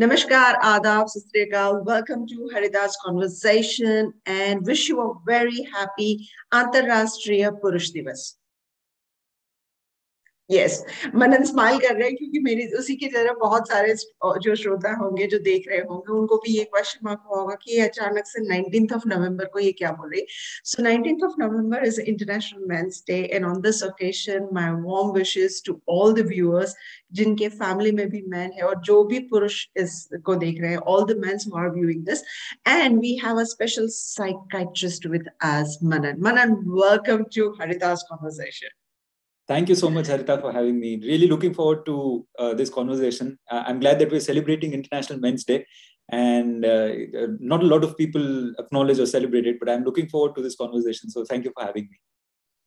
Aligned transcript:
Namaskar, 0.00 0.58
Adab, 0.62 1.10
Sat 1.10 1.24
Sri 1.28 1.50
Akal. 1.50 1.84
Welcome 1.84 2.26
to 2.26 2.48
Harita's 2.54 2.96
Conversation 3.04 4.14
and 4.24 4.64
wish 4.64 4.88
you 4.88 4.98
a 5.02 5.12
very 5.26 5.62
happy 5.64 6.26
Antarashtriya 6.54 7.60
Purush 7.60 7.92
Divas. 7.94 8.36
Yes 10.50 10.84
Manan 11.14 11.44
smile 11.44 11.78
कर 11.78 11.94
रहे 11.94 12.08
हैं 12.08 12.16
क्योंकि 12.16 12.38
मेरी, 12.40 12.66
उसी 12.78 12.94
की 12.96 13.06
तरह 13.08 13.32
बहुत 13.40 13.68
सारे 13.68 13.94
जो 14.44 14.54
श्रोता 14.54 14.92
होंगे, 14.96 15.26
जो 15.26 15.38
देख 15.40 15.68
रहे 15.68 15.78
होंगे, 15.80 16.12
उनको 16.12 16.36
भी 16.36 16.52
ये 16.52 16.64
क्वेश्चन 16.64 17.06
मार्क 17.06 17.20
होगा 17.30 17.54
कि 17.62 17.78
अचानक 17.80 18.26
से 18.26 18.42
नाइनटीन 18.48 18.88
ऑफ़ 18.94 19.08
नवंबर 19.08 19.44
को 19.52 19.58
ये 19.58 19.72
क्या 19.72 19.90
बोल 19.92 20.10
रही 20.10 20.24
so 20.64 20.82
nineteen 20.82 21.24
of 21.24 21.34
November 21.40 21.84
is 21.86 22.00
international 22.02 22.66
men's 22.68 23.02
day 23.06 23.18
and 23.34 23.46
on 23.46 23.60
this 23.60 23.82
occasion 23.84 24.48
my 24.54 24.70
warm 24.82 25.12
wishes 25.18 25.62
to 25.66 25.80
all 25.90 26.14
the 26.14 26.26
viewers 26.26 26.74
जिनके 27.12 27.48
फैमिली 27.54 27.92
में 27.92 28.08
भी 28.10 28.22
मैन 28.28 28.50
है 28.54 28.62
और 28.62 28.80
जो 28.84 29.02
भी 29.04 29.18
पुरुष 29.30 29.64
इस 29.76 30.08
को 30.24 30.34
देख 30.34 30.60
रहे 30.60 30.70
हैं 30.70 30.78
all 30.94 31.04
the 31.04 31.16
men's 31.26 31.46
are 31.56 31.70
viewing 31.70 32.04
this 32.06 32.22
and 32.68 33.00
we 33.00 33.14
have 33.24 33.40
a 33.40 33.44
special 33.54 33.88
psychiatrist 33.92 35.06
with 35.06 35.30
us 35.44 35.78
Manan 35.84 36.22
Manan 36.26 36.54
welcome 36.74 37.24
to 37.34 37.50
Haridas 37.60 38.04
conversation 38.10 38.79
Thank 39.50 39.68
you 39.68 39.74
so 39.74 39.90
much, 39.90 40.06
Harita, 40.06 40.40
for 40.40 40.52
having 40.52 40.78
me. 40.78 40.90
Really 41.02 41.26
looking 41.26 41.52
forward 41.52 41.84
to 41.86 42.26
uh, 42.38 42.54
this 42.54 42.70
conversation. 42.70 43.36
Uh, 43.50 43.64
I'm 43.66 43.80
glad 43.80 43.98
that 43.98 44.10
we're 44.12 44.20
celebrating 44.20 44.72
International 44.72 45.18
Men's 45.18 45.44
Day, 45.44 45.66
and 46.08 46.64
uh, 46.64 46.90
not 47.40 47.62
a 47.64 47.66
lot 47.66 47.82
of 47.82 47.96
people 47.96 48.26
acknowledge 48.60 49.00
or 49.00 49.06
celebrate 49.06 49.48
it, 49.48 49.56
but 49.58 49.68
I'm 49.68 49.82
looking 49.82 50.08
forward 50.08 50.36
to 50.36 50.42
this 50.42 50.54
conversation. 50.54 51.10
So, 51.10 51.24
thank 51.24 51.44
you 51.44 51.52
for 51.58 51.64
having 51.66 51.88
me. 51.90 51.98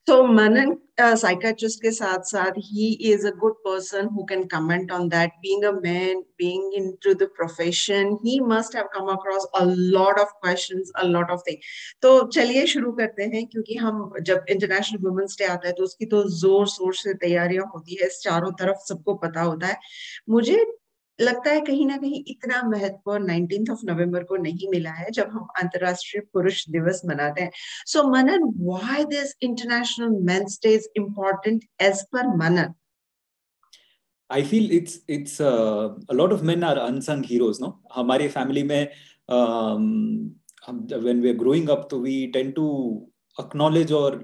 So 0.06 0.26
Manan, 0.26 0.80
uh, 0.98 1.16
psychiatrist 1.16 1.82
ke 1.82 1.90
saath 1.98 2.26
saath, 2.30 2.56
he 2.56 2.88
is 3.10 3.24
a 3.24 3.32
good 3.32 3.54
person 3.64 4.10
who 4.14 4.26
can 4.26 4.46
comment 4.48 4.90
on 4.90 5.08
that. 5.08 5.32
Being 5.42 5.64
a 5.64 5.72
man, 5.80 6.22
being 6.36 6.72
into 6.76 7.14
the 7.14 7.28
profession, 7.28 8.18
he 8.22 8.38
must 8.38 8.74
have 8.74 8.90
come 8.92 9.08
across 9.08 9.46
a 9.54 9.64
lot 9.64 10.20
of 10.20 10.28
questions, 10.42 10.92
a 10.96 11.08
lot 11.08 11.30
of 11.30 11.42
things. 11.46 11.64
तो 12.02 12.12
चलिए 12.36 12.66
शुरू 12.74 12.92
करते 13.00 13.30
हैं 13.34 13.46
क्योंकि 13.46 13.76
हम 13.86 14.12
जब 14.22 14.44
international 14.50 15.02
women's 15.06 15.38
day 15.38 15.44
आता 15.56 15.68
है 15.68 15.74
तो 15.74 15.84
उसकी 15.84 16.06
तो 16.14 16.22
ज़ोर 16.38 16.66
शोर 16.76 16.94
से 16.94 17.14
तैयारियाँ 17.26 17.70
होती 17.74 17.98
है 18.02 18.08
चारों 18.20 18.52
तरफ़ 18.60 18.86
सबको 18.88 19.14
पता 19.24 19.42
होता 19.42 19.66
है 19.66 19.78
मुझे 20.30 20.64
लगता 21.20 21.50
है 21.50 21.60
कहीं 21.60 21.86
ना 21.86 21.96
कहीं 21.96 22.22
इतना 22.28 22.62
महत्व 22.68 23.16
नाइनटीन 23.24 23.70
ऑफ़ 23.72 23.80
नवंबर 23.86 24.24
को 24.24 24.36
नहीं 24.36 24.68
मिला 24.70 24.90
है 24.90 25.10
जब 25.10 25.28
हम 25.32 25.48
अंतरराष्ट्रीय 25.62 26.22
पुरुष 26.32 26.68
दिवस 26.68 27.02
मनाते 27.06 27.42
हैं 27.42 27.50
so 27.86 27.98
so, 27.98 28.10
Manan 28.12 28.44
why 28.60 29.04
this 29.04 29.34
international 29.42 30.16
men's 30.30 30.58
day 30.62 30.74
is 30.74 30.88
important 30.96 31.64
as 31.80 32.02
per 32.12 32.36
Manan 32.36 32.74
I 34.30 34.42
feel 34.42 34.70
it's 34.72 34.94
it's 35.06 35.38
uh, 35.38 35.90
a 36.08 36.14
lot 36.14 36.32
of 36.32 36.42
men 36.42 36.64
are 36.64 36.78
unsung 36.84 37.22
heroes, 37.22 37.58
no? 37.60 37.68
हमारे 37.94 38.28
फैमिली 38.28 38.62
में 38.62 38.88
um, 39.28 40.34
when 41.02 41.20
we 41.20 41.30
are 41.30 41.38
growing 41.42 41.68
up, 41.70 41.88
तो 41.90 42.00
we 42.02 42.32
tend 42.32 42.54
to 42.54 42.64
acknowledge 43.38 43.92
और 43.92 44.14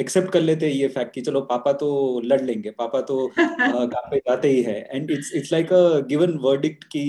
accept 0.00 0.30
कर 0.32 0.40
लेते 0.40 0.66
हैं 0.66 0.72
ये 0.72 0.88
fact 0.88 1.14
कि 1.14 1.20
चलो 1.20 1.40
पापा 1.40 1.72
तो 1.72 1.88
लड़ 2.24 2.40
लेंगे 2.40 2.70
पापा 2.70 3.00
तो 3.00 3.26
काम 3.38 4.10
पे 4.10 4.18
जाते 4.18 4.48
ही 4.48 4.62
है। 4.62 4.80
And 4.92 5.10
it's 5.10 5.32
it's 5.34 5.52
like 5.52 5.72
a 5.72 6.00
given 6.08 6.38
verdict 6.42 6.84
कि 6.84 7.02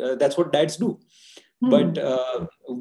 that's 0.00 0.38
what 0.38 0.52
dads 0.52 0.80
do 0.80 0.88
but 1.64 1.98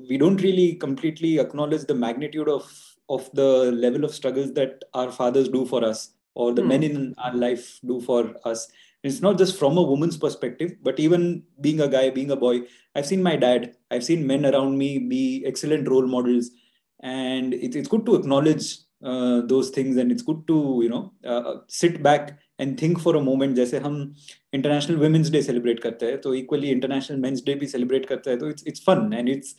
we 0.09 0.17
don't 0.17 0.41
really 0.41 0.71
completely 0.81 1.37
acknowledge 1.37 1.85
the 1.89 1.95
magnitude 1.97 2.49
of 2.49 2.71
of 3.09 3.29
the 3.35 3.71
level 3.73 4.05
of 4.05 4.11
struggles 4.11 4.49
that 4.49 4.83
our 4.95 5.11
fathers 5.11 5.49
do 5.51 5.65
for 5.65 5.83
us 5.83 6.09
और 6.35 6.53
the 6.53 6.59
men 6.65 6.83
in 6.83 7.13
our 7.19 7.35
life 7.35 7.67
do 7.85 7.99
for 7.99 8.33
us 8.45 8.67
it's 9.03 9.21
not 9.23 9.37
just 9.37 9.57
from 9.57 9.77
a 9.77 9.81
women's 9.87 10.17
perspective 10.17 10.71
but 10.83 10.99
even 10.99 11.31
being 11.61 11.79
a 11.79 11.85
guy 11.85 12.09
being 12.09 12.31
a 12.31 12.35
boy 12.35 12.57
I've 12.95 13.05
seen 13.05 13.21
my 13.21 13.37
dad 13.37 13.65
I've 13.93 14.01
seen 14.01 14.25
men 14.27 14.43
around 14.43 14.77
me 14.77 14.97
be 15.09 15.23
excellent 15.47 15.87
role 15.87 16.09
models 16.11 16.51
and 17.02 17.54
it, 17.54 17.76
it's 17.76 17.88
good 17.88 18.04
to 18.06 18.14
acknowledge 18.14 18.78
uh, 19.04 19.42
those 19.42 19.70
things 19.70 19.96
and 19.96 20.10
it's 20.10 20.22
good 20.22 20.46
to 20.46 20.80
you 20.82 20.88
know 20.88 21.12
uh, 21.24 21.54
sit 21.68 22.02
back 22.02 22.38
and 22.58 22.78
think 22.78 23.00
for 23.00 23.16
a 23.16 23.20
moment 23.20 23.56
जैसे 23.56 23.78
हम 23.78 23.96
international 24.54 24.96
women's 24.96 25.30
day 25.30 25.42
celebrate 25.42 25.80
करते 25.80 26.06
हैं 26.06 26.20
तो 26.20 26.34
equally 26.34 26.70
international 26.70 27.18
men's 27.20 27.42
day 27.46 27.54
भी 27.54 27.66
celebrate 27.66 28.06
करते 28.06 28.30
हैं 28.30 28.38
तो 28.38 28.48
it's 28.50 28.66
it's 28.66 28.80
fun 28.86 29.12
and 29.12 29.28
it's 29.28 29.54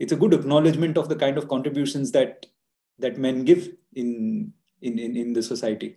it's 0.00 0.12
a 0.12 0.16
good 0.16 0.34
acknowledgement 0.34 0.98
of 0.98 1.08
the 1.08 1.16
kind 1.16 1.38
of 1.38 1.48
contributions 1.48 2.10
that 2.12 2.46
that 2.98 3.18
men 3.18 3.44
give 3.44 3.68
in 3.94 4.52
in 4.82 4.98
in, 4.98 5.16
in 5.16 5.32
the 5.32 5.42
society 5.42 5.96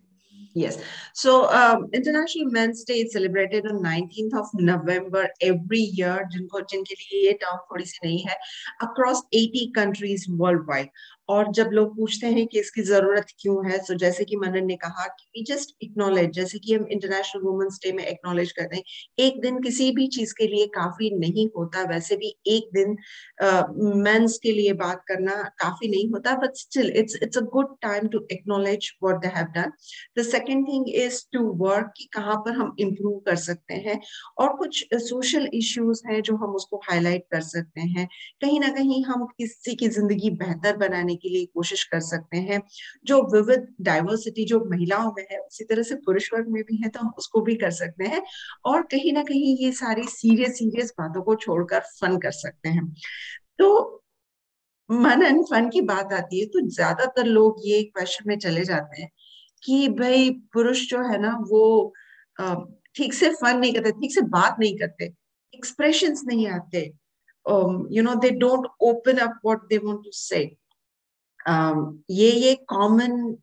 Yes. 0.55 0.77
So 1.13 1.49
um, 1.51 1.89
International 1.91 2.49
Men's 2.49 2.85
Day 2.85 3.01
is 3.01 3.11
celebrated 3.11 3.65
on 3.67 3.83
19th 3.83 4.33
of 4.39 4.45
November 4.53 5.27
every 5.41 5.79
year. 5.79 6.27
जिनको 6.33 6.61
जिनके 6.71 6.95
लिए 6.95 7.25
ये 7.27 7.33
term 7.41 7.57
थोड़ी 7.71 7.85
सी 7.85 7.99
नहीं 8.05 8.23
है 8.27 8.35
across 8.81 9.21
80 9.33 9.71
countries 9.75 10.27
worldwide. 10.29 10.89
और 11.30 11.50
जब 11.52 11.70
लोग 11.72 11.96
पूछते 11.96 12.26
हैं 12.26 12.46
कि 12.46 12.60
इसकी 12.60 12.82
ज़रूरत 12.82 13.26
क्यों 13.40 13.56
है 13.70 13.78
तो 13.78 13.94
जैसे 13.94 14.24
कि 14.24 14.36
मनन 14.36 14.66
ने 14.66 14.76
कहा 14.76 15.06
कि 15.08 15.26
वी 15.34 15.44
जस्ट 15.44 15.74
इक्नोलेज 15.82 16.30
जैसे 16.30 16.58
कि 16.58 16.74
हम 16.74 16.86
इंटरनेशनल 16.90 17.42
वुमेन्स 17.42 17.78
डे 17.84 17.92
में 17.92 18.04
एक्नोलेज 18.04 18.52
करते 18.52 18.76
हैं 18.76 19.26
एक 19.26 19.40
दिन 19.40 19.60
किसी 19.62 19.90
भी 19.90 20.06
चीज़ 20.08 20.34
के 20.38 20.46
लिए 20.46 20.66
काफ़ी 20.74 21.10
नहीं 21.18 21.46
होता 21.56 21.82
वैसे 21.82 22.16
भी 22.16 22.34
एक 22.46 22.70
दिन 22.74 22.96
मेंस 24.02 24.32
uh, 24.32 24.38
के 24.42 24.52
लिए 24.52 24.72
बात 24.74 25.04
करना 25.08 25.34
काफ़ी 25.58 25.88
नहीं 25.88 26.08
होता 26.10 26.34
but 26.36 26.56
still 26.56 26.90
it's 26.96 27.16
it's 27.22 27.38
a 27.38 27.40
good 27.52 27.76
time 27.82 28.08
to 28.08 28.26
acknowledge 28.32 28.90
what 29.04 29.20
they 29.22 29.28
have 29.28 29.46
done 29.54 29.72
the 30.18 30.22
second 30.22 30.66
thing 30.68 30.88
is 30.96 31.22
to 31.32 31.44
work 31.56 31.92
कि 31.96 32.08
कहाँ 32.12 32.36
पर 32.36 32.52
हम 32.52 32.74
इम्प्रूव 32.80 33.18
कर 33.26 33.36
सकते 33.36 33.74
हैं 33.86 34.00
और 34.38 34.56
कुछ 34.56 34.84
सोशल 35.02 35.48
इश्यूज़ 35.54 36.02
हैं 36.08 36.20
जो 36.22 36.36
हम 36.36 36.54
उसको 36.54 36.76
हाईलाइट 36.90 37.24
कर 37.30 37.40
सकते 37.42 37.80
हैं। 37.80 38.06
कहीं 38.42 38.60
ना 38.60 38.68
कहीं 38.68 39.02
हम 39.04 39.24
किसी 39.38 39.74
की 39.74 39.88
ज़िंदगी 39.88 40.30
बेहतर 40.36 40.76
बनाने 40.76 41.16
के 41.22 41.28
लिए 41.28 41.46
कोशिश 41.54 41.84
कर 41.84 42.00
सकते 42.02 42.38
हैं। 42.38 42.60
जो 43.04 43.20
विविध 43.32 43.66
डाइवर्सिटी 43.82 44.44
जो 44.46 44.60
महिलाओं 44.66 45.12
में 45.12 45.24
है, 45.30 45.38
उसी 45.38 45.64
तरह 45.64 45.82
से 45.82 45.94
पुरुष 46.02 46.32
वर्ग 46.34 46.48
में 46.48 46.62
भी 46.64 46.76
है 46.76 46.88
तो 46.88 47.00
हम 47.00 47.12
उसको 47.18 47.40
भी 47.42 47.54
कर 47.56 47.70
सकते 47.72 48.04
हैं 48.06 48.22
और 48.64 48.82
कहीं 48.92 49.12
ना 49.12 49.22
कहीं 49.24 49.56
ये 49.58 49.72
सारी 49.74 50.04
सीरियस 50.10 50.58
सीरियस 50.58 50.92
बातों 50.98 51.22
को 51.22 51.34
छोड़कर 51.36 51.80
फन 51.92 52.18
कर 52.18 52.30
सकते 52.34 52.68
हैं। 52.68 52.86
तो 53.58 54.02
मनन 54.90 55.42
फन 55.44 55.68
की 55.70 55.80
बात 55.84 56.12
आती 56.12 56.40
है 56.40 56.46
तो 56.48 56.60
ज़्यादातर 56.68 57.24
लोग 57.26 57.56
ये 57.64 57.82
क्वेश्चन 57.84 58.28
में 58.28 58.38
चले 58.38 58.64
जाते 58.64 59.02
हैं 59.02 59.10
कि 59.62 59.88
भाई 59.90 60.30
पुरुष 60.52 60.88
जो 60.90 61.02
है 61.02 61.18
ना, 61.18 61.36
वो 61.42 61.92
ठीक 62.96 63.14
से 63.14 63.30
फन 63.32 63.58
नहीं 63.58 63.72
करते, 63.74 63.90
ठीक 63.92 64.14
से 64.14 64.20
बात 64.30 64.56
नहीं 64.60 64.76
करते 64.78 65.12
एक्सप्रेशंस 65.54 66.22
नहीं 66.26 66.46
आते। 66.48 66.80
You 67.92 68.02
know 68.02 68.14
they 68.16 68.30
don't 68.38 68.66
open 68.82 69.18
up 69.18 69.38
what 69.44 69.66
they 69.68 69.78
want 69.78 69.98
to 69.98 70.10
say 70.14 70.44
Um, 71.50 71.78
ये 72.10 72.30
ये 72.30 72.54
कॉमन 72.68 73.36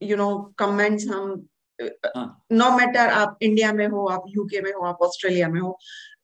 यू 0.00 0.16
नो 0.16 0.54
कमेंट्स 0.58 1.06
हम 1.08 1.34
uh, 1.78 1.90
हाँ। 2.16 2.44
नो 2.52 2.70
मैटर 2.76 3.08
आप 3.08 3.38
इंडिया 3.42 3.72
में 3.72 3.86
हो 3.88 4.06
आप 4.06 4.24
यूके 4.28 4.60
में 4.60 4.72
हो 4.72 4.86
आप 4.86 4.98
ऑस्ट्रेलिया 5.02 5.48
में 5.48 5.60
हो 5.60 5.78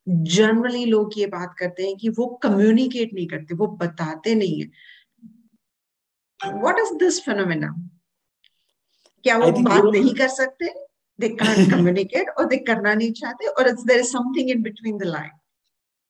जनरली 0.07 0.83
लोग 0.85 1.17
ये 1.17 1.27
बात 1.27 1.55
करते 1.59 1.87
हैं 1.87 1.95
कि 1.97 2.09
वो 2.09 2.25
कम्युनिकेट 2.43 3.13
नहीं 3.13 3.27
करते 3.27 3.55
वो 3.55 3.67
बताते 3.83 4.35
नहीं 4.35 4.61
है। 4.61 6.51
वॉट 6.61 6.79
इज़ 6.79 6.93
दिस 6.99 7.21
फिनोमिना 7.25 7.73
क्या 9.23 9.37
वो 9.37 9.51
बात 9.51 9.77
you're... 9.77 9.93
नहीं 9.93 10.13
कर 10.15 10.27
सकते? 10.27 10.73
दे 11.19 11.29
कांट 11.29 11.69
कम्युनिकेट 11.71 12.29
और 12.29 12.45
दे 12.45 12.57
करना 12.67 12.93
नहीं 12.93 13.11
चाहते 13.13 13.47
और 13.47 13.69
it's 13.69 13.83
there 13.83 13.99
is 13.99 14.11
something 14.11 14.49
in 14.49 14.61
between 14.61 14.97
the 14.97 15.03
line 15.03 15.31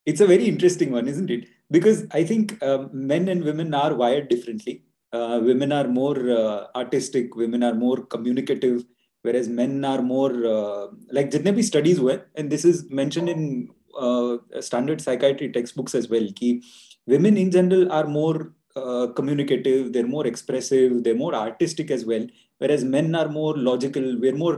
it's 0.07 0.21
a 0.21 0.25
very 0.25 0.45
interesting 0.45 0.93
one 0.93 1.07
isn't 1.07 1.31
it 1.31 1.47
because 1.71 2.05
i 2.11 2.23
think 2.23 2.53
um, 2.63 2.89
men 2.91 3.27
and 3.29 3.43
women 3.43 3.73
are 3.73 3.93
wired 3.93 4.27
differently. 4.27 4.83
Uh, 5.13 5.39
women 5.43 5.71
are 5.71 5.87
more 5.87 6.17
uh, 6.29 6.67
artistic 6.75 7.35
women 7.35 7.63
are 7.63 7.73
more 7.73 8.05
communicative 8.05 8.83
whereas 9.21 9.47
men 9.47 9.83
are 9.83 10.01
more 10.01 10.33
uh, 10.55 10.87
like 11.11 11.31
jitne 11.31 11.53
bhi 11.57 11.65
studies 11.71 11.99
hue 12.03 12.15
and 12.35 12.55
this 12.55 12.65
is 12.71 12.77
mentioned 13.01 13.29
in 13.35 13.41
uh, 14.05 14.37
standard 14.69 15.01
psychiatry 15.05 15.49
textbooks 15.57 15.95
as 16.01 16.09
well 16.13 16.27
ki 16.39 16.51
women 17.13 17.37
in 17.43 17.51
general 17.57 17.91
are 17.91 18.07
more 18.19 18.53
uh, 18.75 19.07
communicative 19.19 19.93
they're 19.93 20.13
more 20.17 20.27
expressive 20.27 21.03
they're 21.03 21.21
more 21.25 21.33
artistic 21.45 21.89
as 21.97 22.05
well 22.11 22.27
whereas 22.59 22.83
men 22.83 23.15
are 23.21 23.29
more 23.39 23.55
logical 23.69 24.05
we're 24.23 24.39
more 24.45 24.55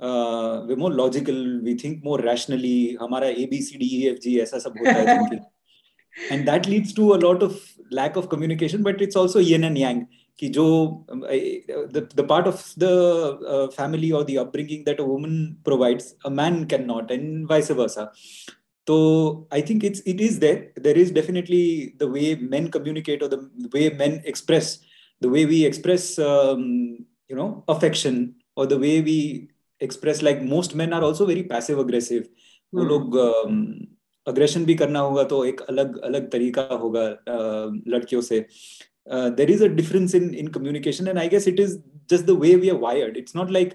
uh, 0.00 0.64
we're 0.66 0.82
more 0.84 0.92
logical 0.92 1.38
we 1.62 1.74
think 1.82 2.04
more 2.08 2.18
rationally 2.30 2.96
hamara 3.00 3.30
a 3.42 3.46
b 3.46 3.60
c 3.68 3.78
d 3.82 3.90
e 3.98 4.00
f 4.14 4.20
g 4.24 4.36
aisa 4.44 4.60
sab 4.66 4.78
hota 4.80 4.96
hai 5.00 5.06
thinking 5.14 5.44
and 6.31 6.47
that 6.47 6.65
leads 6.67 6.93
to 6.93 7.13
a 7.13 7.21
lot 7.25 7.41
of 7.43 7.59
lack 7.91 8.15
of 8.15 8.29
communication 8.29 8.83
but 8.83 9.01
it's 9.01 9.15
also 9.15 9.39
yin 9.39 9.63
and 9.63 9.77
yang 9.77 10.07
ki 10.37 10.49
jo 10.57 10.65
the, 11.95 12.07
the 12.19 12.23
part 12.23 12.47
of 12.47 12.57
the 12.83 12.93
uh, 13.53 13.67
family 13.79 14.11
or 14.11 14.23
the 14.23 14.37
upbringing 14.37 14.83
that 14.85 14.99
a 14.99 15.09
woman 15.13 15.57
provides 15.63 16.15
a 16.25 16.29
man 16.29 16.65
cannot 16.65 17.11
and 17.11 17.47
vice 17.47 17.71
versa 17.81 18.11
so 18.89 19.47
i 19.51 19.61
think 19.61 19.83
it's 19.83 20.01
it 20.11 20.19
is 20.27 20.39
there 20.43 20.59
there 20.85 20.97
is 20.97 21.11
definitely 21.11 21.93
the 21.99 22.07
way 22.15 22.35
men 22.53 22.71
communicate 22.75 23.21
or 23.21 23.29
the 23.33 23.41
way 23.73 23.89
men 24.03 24.21
express 24.25 24.79
the 25.21 25.29
way 25.29 25.45
we 25.45 25.65
express 25.65 26.17
um, 26.17 26.63
you 27.27 27.35
know 27.35 27.63
affection 27.67 28.35
or 28.55 28.65
the 28.65 28.79
way 28.85 29.01
we 29.01 29.49
express 29.79 30.21
like 30.21 30.41
most 30.41 30.75
men 30.75 30.93
are 30.93 31.03
also 31.03 31.25
very 31.25 31.43
passive 31.43 31.79
aggressive 31.85 32.23
mm. 32.23 32.39
वो 32.73 32.83
लोग 32.85 33.15
Aggression 34.28 34.64
भी 34.64 34.74
करना 34.74 35.00
होगा 35.00 35.22
तो 35.32 35.44
एक 35.44 35.60
अलग 35.60 35.98
अलग 36.04 36.30
तरीका 36.32 36.62
होगा 36.82 37.04
लड़कियों 37.94 38.20
से। 38.28 38.40
There 39.08 39.50
is 39.50 39.64
a 39.64 39.68
difference 39.80 40.14
in 40.14 40.34
in 40.34 40.46
communication 40.56 41.08
and 41.08 41.18
I 41.18 41.28
guess 41.28 41.48
it 41.48 41.60
is 41.60 41.76
just 42.10 42.24
the 42.26 42.38
way 42.40 42.54
we 42.54 42.68
are 42.68 42.78
wired 42.86 43.16
it's 43.16 43.36
not 43.36 43.50
like 43.50 43.74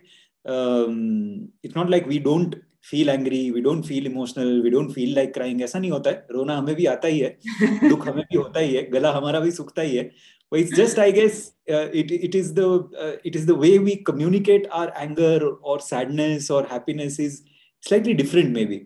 it's 1.65 1.77
not 1.77 1.89
like 1.89 2.07
we 2.07 2.19
don't 2.31 2.55
feel 2.89 3.09
angry 3.09 3.49
we 3.51 3.61
don't 3.61 3.85
feel 3.85 4.05
emotional 4.07 4.61
we 4.61 4.69
don't 4.69 4.91
feel 4.93 5.13
like 5.15 5.33
crying 5.33 5.61
ऐसा 5.61 5.79
नहीं 5.79 5.91
होता 5.91 6.09
है। 6.09 6.25
रोना 6.31 6.57
हमें 6.57 6.75
भी 6.75 6.85
आता 6.95 7.07
ही 7.07 7.19
है 7.19 7.37
दुख 7.89 8.07
हमें 8.07 8.23
भी 8.23 8.37
होता 8.37 8.59
ही 8.59 8.75
है 8.75 8.89
गला 8.91 9.11
हमारा 9.13 9.39
भी 9.39 9.51
सूखता 9.51 9.81
ही 9.81 9.95
है। 9.95 10.11
But 10.51 10.61
it's 10.61 10.77
just 10.77 10.99
i 11.01 11.11
guess 11.15 11.35
uh, 11.71 11.87
it, 11.93 12.11
it 12.27 12.35
is 12.37 12.47
the 12.59 12.67
uh, 13.01 13.09
it 13.29 13.35
is 13.39 13.43
the 13.49 13.55
way 13.63 13.73
we 13.87 13.93
communicate 14.05 14.63
our 14.77 14.87
anger 15.01 15.49
or 15.61 15.75
sadness 15.87 16.47
or 16.49 16.61
happiness 16.71 17.17
is 17.25 17.35
slightly 17.83 18.15
different 18.21 18.49
maybe. 18.55 18.79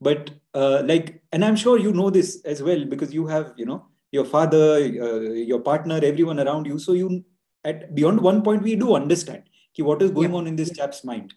But 0.00 0.30
uh, 0.54 0.82
like 0.84 1.22
and 1.32 1.44
i'm 1.44 1.56
sure 1.56 1.78
you 1.78 1.92
know 1.92 2.10
this 2.10 2.42
as 2.44 2.62
well 2.62 2.84
because 2.84 3.12
you 3.12 3.26
have 3.26 3.52
you 3.56 3.64
know 3.64 3.86
your 4.12 4.24
father 4.24 4.76
uh, 4.76 5.20
your 5.20 5.60
partner 5.60 6.00
everyone 6.02 6.40
around 6.40 6.66
you 6.66 6.78
so 6.78 6.92
you 6.92 7.24
at 7.64 7.94
beyond 7.94 8.20
one 8.20 8.42
point 8.42 8.62
we 8.62 8.76
do 8.76 8.94
understand 8.94 9.42
ki 9.74 9.82
what 9.82 10.02
is 10.02 10.10
going 10.10 10.30
yeah. 10.30 10.36
on 10.36 10.46
in 10.46 10.56
this 10.56 10.70
chap's 10.70 11.04
mind 11.04 11.34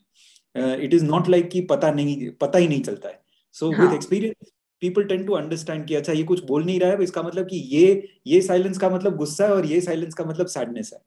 uh, 0.55 0.77
it 0.87 0.93
is 0.93 1.03
not 1.03 1.27
like 1.27 1.49
ki 1.49 1.61
pata 1.73 1.91
nahi 1.99 2.37
pata 2.37 2.59
hi 2.59 2.67
nahi 2.67 2.85
chalta 2.89 3.13
hai 3.13 3.19
so 3.51 3.69
with 3.69 3.93
experience 3.93 4.51
people 4.81 5.05
tend 5.05 5.25
to 5.27 5.35
understand 5.35 5.87
कि 5.87 5.95
अच्छा 5.95 6.13
ये 6.13 6.23
कुछ 6.23 6.43
बोल 6.51 6.65
नहीं 6.65 6.79
रहा 6.79 6.91
है 6.91 7.03
इसका 7.03 7.21
मतलब 7.23 7.47
कि 7.49 7.57
ये 7.75 7.87
ये 8.27 8.41
साइलेंस 8.41 8.77
का 8.77 8.89
मतलब 8.89 9.15
गुस्सा 9.17 9.45
है 9.45 9.53
और 9.53 9.65
ये 9.65 9.81
साइलेंस 9.81 10.13
का 10.13 10.25
मतलब 10.25 10.47
सैडनेस 10.47 10.91
है 10.93 10.99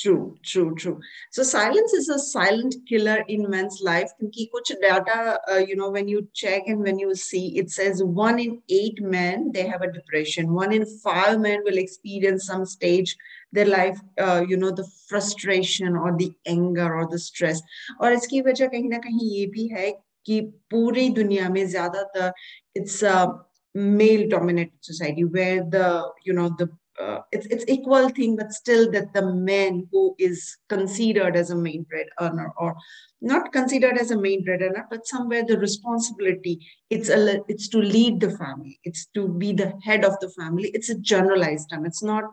True, 0.00 0.36
true, 0.44 0.76
true. 0.76 1.00
So 1.32 1.42
silence 1.42 1.92
is 1.92 2.08
a 2.08 2.20
silent 2.20 2.76
killer 2.88 3.24
in 3.26 3.50
men's 3.50 3.80
life. 3.82 4.10
Because 4.20 4.48
kuch 4.54 4.80
data, 4.80 5.40
uh, 5.50 5.56
you 5.56 5.74
know, 5.74 5.90
when 5.90 6.06
you 6.06 6.28
check 6.34 6.64
and 6.66 6.80
when 6.80 7.00
you 7.00 7.16
see, 7.16 7.58
it 7.58 7.70
says 7.70 8.04
one 8.04 8.38
in 8.38 8.62
eight 8.68 9.02
men 9.02 9.50
they 9.52 9.66
have 9.66 9.82
a 9.82 9.90
depression. 9.90 10.54
One 10.54 10.72
in 10.72 10.86
five 11.02 11.40
men 11.40 11.64
will 11.64 11.78
experience 11.78 12.46
some 12.46 12.64
stage 12.64 13.16
their 13.50 13.64
life, 13.64 13.98
uh, 14.20 14.44
you 14.46 14.56
know, 14.56 14.70
the 14.70 14.88
frustration 15.08 15.96
or 15.96 16.16
the 16.16 16.32
anger 16.46 16.94
or 16.94 17.08
the 17.08 17.18
stress. 17.18 17.60
और 18.00 18.12
इसकी 18.12 18.40
वजह 18.42 18.66
कहीं 18.68 18.88
ना 18.88 18.98
कहीं 18.98 19.30
ये 19.36 19.46
भी 19.56 19.68
है 19.68 19.90
कि 20.26 20.40
पूरी 20.70 21.08
दुनिया 21.20 21.48
में 21.48 21.66
ज्यादातर 21.70 22.32
it's 22.74 23.02
a 23.02 23.34
male 23.74 24.28
dominated 24.28 24.78
society 24.80 25.24
where 25.24 25.64
the 25.64 26.12
you 26.24 26.32
know 26.32 26.50
the 26.58 26.68
uh, 27.00 27.20
it's 27.30 27.46
it's 27.46 27.64
equal 27.68 28.08
thing, 28.08 28.36
but 28.36 28.52
still 28.52 28.90
that 28.90 29.12
the 29.14 29.24
man 29.32 29.86
who 29.92 30.14
is 30.18 30.56
considered 30.68 31.36
as 31.36 31.50
a 31.50 31.56
main 31.56 31.84
bread 31.84 32.06
earner 32.20 32.52
or 32.56 32.76
not 33.20 33.52
considered 33.52 33.98
as 33.98 34.10
a 34.10 34.20
main 34.20 34.44
bread 34.44 34.62
earner, 34.62 34.86
but 34.90 35.06
somewhere 35.06 35.44
the 35.44 35.58
responsibility 35.58 36.66
it's 36.90 37.08
a 37.08 37.40
it's 37.48 37.68
to 37.68 37.78
lead 37.78 38.20
the 38.20 38.30
family, 38.36 38.80
it's 38.84 39.06
to 39.14 39.28
be 39.28 39.52
the 39.52 39.72
head 39.84 40.04
of 40.04 40.18
the 40.20 40.30
family. 40.30 40.70
It's 40.74 40.90
a 40.90 40.98
generalized 40.98 41.70
term. 41.70 41.86
It's 41.86 42.02
not 42.02 42.24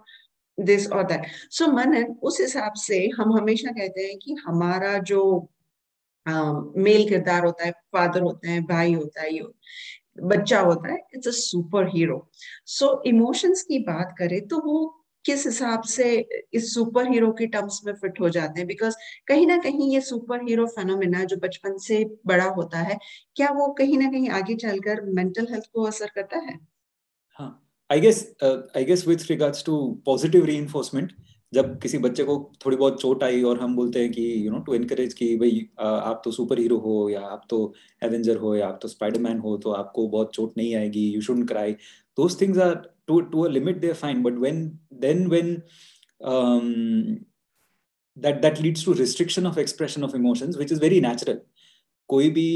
this 0.58 0.88
or 0.88 1.04
that. 1.08 1.28
So 1.50 1.72
manan 1.72 2.18
उस 2.24 2.40
हिसाब 2.42 2.74
से 2.88 3.10
हम 3.18 3.38
हमेशा 3.38 3.72
कहते 3.72 4.08
हैं 4.08 4.18
कि 4.18 4.36
हमारा 4.48 4.98
जो 5.12 5.50
मेल 6.28 7.08
किरदार 7.10 7.46
होता 7.46 7.66
है 7.66 7.72
फादर 7.72 8.22
होते 8.22 8.50
हैं 8.50 8.66
भाई 8.66 8.94
होता 8.94 9.22
है 9.22 9.34
ये 9.34 9.44
बच्चा 10.23 10.61
होता 10.61 10.93
है 10.93 10.99
it's 11.15 11.29
a 11.29 11.31
super 11.33 11.89
hero 11.89 12.27
so 12.69 13.03
emotions 13.07 13.63
की 13.63 13.79
बात 13.85 14.15
करें 14.19 14.41
तो 14.49 14.59
वो 14.67 14.87
किस 15.25 15.45
हिसाब 15.47 15.83
से 15.83 16.05
इस 16.55 16.73
सुपर 16.75 17.11
हीरो 17.11 17.31
के 17.33 17.47
टर्म्स 17.47 17.81
में 17.87 17.93
फिट 17.95 18.21
हो 18.21 18.29
जाते 18.29 18.61
हैं? 18.61 18.67
बिकॉज़ 18.67 18.95
कहीं 19.27 19.47
ना 19.47 19.57
कहीं 19.57 19.93
ये 19.93 20.01
सुपर 20.01 20.45
हीरो 20.45 20.67
फेनोमिना 20.67 21.25
जो 21.25 21.37
बचपन 21.37 21.77
से 21.79 22.05
बड़ा 22.27 22.45
होता 22.51 22.79
है, 22.79 22.99
क्या 23.37 23.51
वो 23.51 23.67
कहीं 23.79 23.99
ना 23.99 24.11
कहीं 24.11 24.29
आगे 24.31 24.55
चलकर 24.57 25.01
मेंटल 25.15 25.47
हेल्थ 25.51 25.65
को 25.75 25.83
असर 25.85 26.11
करता 26.15 26.39
है? 26.39 26.59
हाँ 27.39 27.51
I 27.91 28.01
guess 28.01 28.23
I 28.45 28.85
guess 28.85 29.07
with 29.09 29.31
regards 29.31 29.65
to 29.65 29.77
positive 30.07 30.45
reinforcement 30.45 31.13
जब 31.53 31.79
किसी 31.81 31.99
बच्चे 31.99 32.25
को 32.25 32.37
थोड़ी 32.65 32.77
बहुत 32.77 33.01
चोट 33.01 33.23
आई 33.25 33.43
और 33.43 33.61
हम 33.61 33.75
बोलते 33.77 34.01
हैं 34.01 34.11
कि 34.13 34.25
यू 34.47 34.51
नो 34.51 34.59
टू 34.59 34.75
एनकरेज 34.75 35.15
कि 35.15 35.35
भाई 35.37 35.69
आप 35.81 36.21
तो 36.25 36.33
सुपर 36.33 36.59
हीरो 36.59 36.77
हो 36.79 37.09
या 37.11 37.21
आप 37.29 37.47
तो 37.51 37.63
एवेंजर 38.05 38.37
हो 38.37 38.55
या 38.55 38.69
आप 38.69 38.79
तो 38.83 38.89
स्पाइडरमैन 38.89 39.39
हो 39.39 39.57
तो 39.57 39.71
आपको 39.73 40.07
बहुत 40.09 40.35
चोट 40.35 40.53
नहीं 40.57 40.75
आएगी 40.75 41.09
you 41.15 41.21
should 41.21 41.47
cry 41.49 41.73
those 42.19 42.41
things 42.41 42.59
are 42.59 42.75
to 43.07 43.21
to 43.33 43.43
a 43.43 43.49
limit 43.49 43.81
they 43.81 43.93
fine 43.93 44.23
but 44.23 44.39
when 44.39 44.67
then 45.01 45.27
when 45.29 45.57
that 48.17 48.43
that 48.43 48.61
leads 48.61 48.85
to 48.85 48.95
restriction 48.95 49.47
of 49.47 49.59
expression 49.59 50.05
of 50.05 50.15
emotions 50.15 50.57
which 50.57 50.73
is 50.73 50.79
very 50.79 51.01
natural. 51.01 51.37
कोई 52.11 52.31
भी 52.31 52.51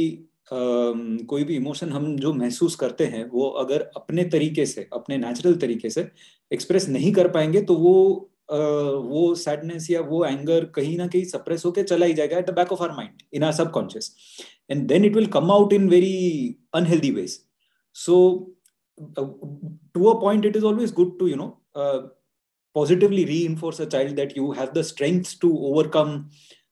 um, 0.52 1.25
कोई 1.26 1.44
भी 1.44 1.56
इमोशन 1.56 1.91
हम 1.91 2.17
जो 2.17 2.32
महसूस 2.32 2.75
करते 2.76 3.05
हैं 3.06 3.25
वो 3.31 3.49
अगर 3.62 3.82
अपने 3.96 4.25
तरीके 4.25 4.67
से 4.67 4.88
अपने 4.93 5.19
नेचुरल 5.19 5.55
तरीके 5.56 5.91
से 5.91 6.08
एक्सप्रेस 6.50 6.88
नहीं 6.88 7.12
कर 7.12 7.29
पाएँगे 7.29 7.62
तो 7.62 7.75
वो 7.76 7.94
वो 8.51 9.33
सैडनेस 9.35 9.89
या 9.91 10.01
वो 10.01 10.23
एंगर 10.25 10.65
कहीं 10.75 10.97
ना 10.97 11.07
कहीं 11.07 11.23
सप्रेस 11.25 11.65
होकर 11.65 11.83
चला 11.83 12.06
ही 12.06 12.13
जाएगा 12.13 12.38
at 12.38 12.50
the 12.50 12.53
back 12.56 12.71
of 12.71 12.81
our 12.81 12.91
mind 12.95 13.21
in 13.33 13.44
our 13.44 13.51
subconscious 13.53 14.15
and 14.71 14.88
then 14.88 15.06
it 15.06 15.15
will 15.15 15.27
come 15.38 15.51
out 15.51 15.73
in 15.73 15.89
very 15.89 16.15
unhealthy 16.73 17.11
ways 17.11 17.39
so 18.06 18.15
to 19.94 20.09
a 20.09 20.19
point 20.19 20.45
it 20.45 20.56
is 20.56 20.63
always 20.63 20.91
good 20.91 21.17
to 21.19 21.27
you 21.27 21.35
know 21.35 21.57
uh, 21.75 22.01
positively 22.75 23.25
reinforce 23.25 23.79
a 23.79 23.85
child 23.85 24.15
that 24.15 24.35
you 24.35 24.51
have 24.51 24.73
the 24.73 24.83
strength 24.83 25.39
to 25.39 25.51
overcome 25.69 26.29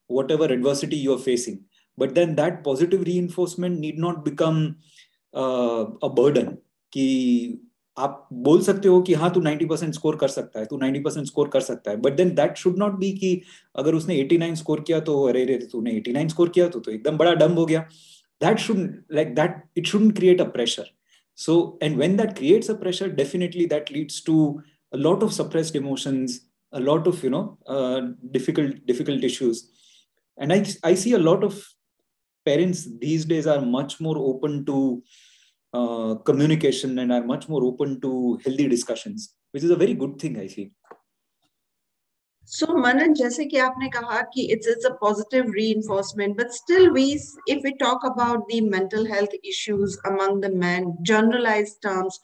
whatever 0.08 0.46
adversity 0.46 0.98
you 0.98 1.14
are 1.14 1.24
facing 1.28 1.64
but 1.98 2.14
then 2.16 2.36
that 2.36 2.64
positive 2.64 3.02
reinforcement 3.02 3.80
need 3.80 3.98
not 3.98 4.24
become 4.26 4.60
uh, 5.34 5.86
a 6.02 6.10
burden 6.10 6.58
कि 6.94 7.60
आप 7.97 8.29
बोल 8.33 8.61
सकते 8.63 8.89
हो 8.89 9.01
कि 9.03 9.15
हाँ 9.15 9.31
तू 9.35 9.41
90 9.41 9.69
percent 9.69 9.95
score 9.95 10.17
कर 10.17 10.29
सकता 10.29 10.61
है, 10.61 10.67
तू 10.67 10.79
90 10.79 11.03
परसेंट 11.05 11.27
स्कोर 11.27 11.49
कर 11.49 11.61
सकता 11.61 11.91
है 11.91 11.97
but 11.97 12.13
then 12.17 12.31
that 12.35 12.57
should 12.57 12.79
not 12.79 12.93
be 12.99 13.11
कि 13.19 13.41
अगर 13.77 13.95
उसने 13.95 14.17
89 14.23 14.55
स्कोर 14.57 14.81
किया 14.81 15.01
तो 15.01 15.23
अरे 15.29 15.43
अरे 15.43 15.57
तूने 15.73 15.93
89 16.01 16.29
स्कोर 16.31 16.49
किया 16.49 16.69
तो 16.69 16.81
तो 16.81 16.91
एकदम 16.91 17.17
बड़ा 17.19 17.33
डम्ब 17.35 17.59
हो 17.59 17.67
गया। 17.67 17.81
That 18.41 18.59
should 18.59 18.79
like 19.13 19.35
that 19.35 19.63
it 19.79 19.87
should 19.87 20.13
create 20.17 20.41
a 20.41 20.45
pressure 20.53 20.91
so 21.39 21.57
and 21.83 21.97
when 21.99 22.17
that 22.17 22.37
creates 22.39 22.71
a 22.71 22.75
pressure 22.75 23.11
definitely 23.21 23.67
that 23.67 23.93
leads 23.93 24.23
to 24.27 24.37
a 24.93 24.97
lot 24.97 25.23
of 25.25 25.33
suppressed 25.33 25.77
emotion 25.77 26.27
a 26.73 26.79
lot 26.79 27.09
of 27.09 27.25
you 27.27 27.31
know 27.31 27.43
difficult 28.33 28.87
difficult 28.87 29.25
issues 29.25 29.63
and 30.39 30.53
I 30.53 30.63
I 30.85 30.97
see 30.97 31.13
a 31.13 31.19
lot 31.19 31.45
of 31.45 31.61
parents 32.47 32.87
these 33.01 33.27
days 33.29 33.49
are 33.49 33.65
much 33.67 33.97
more 34.03 34.19
open 34.19 34.63
to 34.65 34.81
uh, 35.74 36.16
communication 36.16 37.00
and 37.00 37.12
are 37.12 37.24
much 37.24 37.50
more 37.50 37.64
open 37.64 38.00
to 38.02 38.40
healthy 38.44 38.68
discussions, 38.68 39.34
which 39.52 39.64
is 39.64 39.70
a 39.70 39.76
very 39.76 39.94
good 39.94 40.20
thing, 40.20 40.40
I 40.40 40.48
feel. 40.48 40.70
So 42.50 42.68
Manan, 42.68 43.14
जैसे 43.14 43.46
कि 43.46 43.58
आपने 43.60 43.90
कहा 43.92 44.22
कि 44.34 44.48
it's 44.50 44.68
it's 44.68 44.86
a 44.86 44.94
positive 45.02 45.48
reinforcement, 45.50 46.38
but 46.38 46.54
still 46.54 46.94
we 46.94 47.20
if 47.46 47.62
we 47.62 47.74
talk 47.76 48.06
about 48.06 48.48
the 48.48 48.62
mental 48.62 49.06
health 49.06 49.34
issues 49.44 49.98
among 50.06 50.40
the 50.40 50.50
men, 50.50 50.96
generalized 51.02 51.82
terms, 51.82 52.18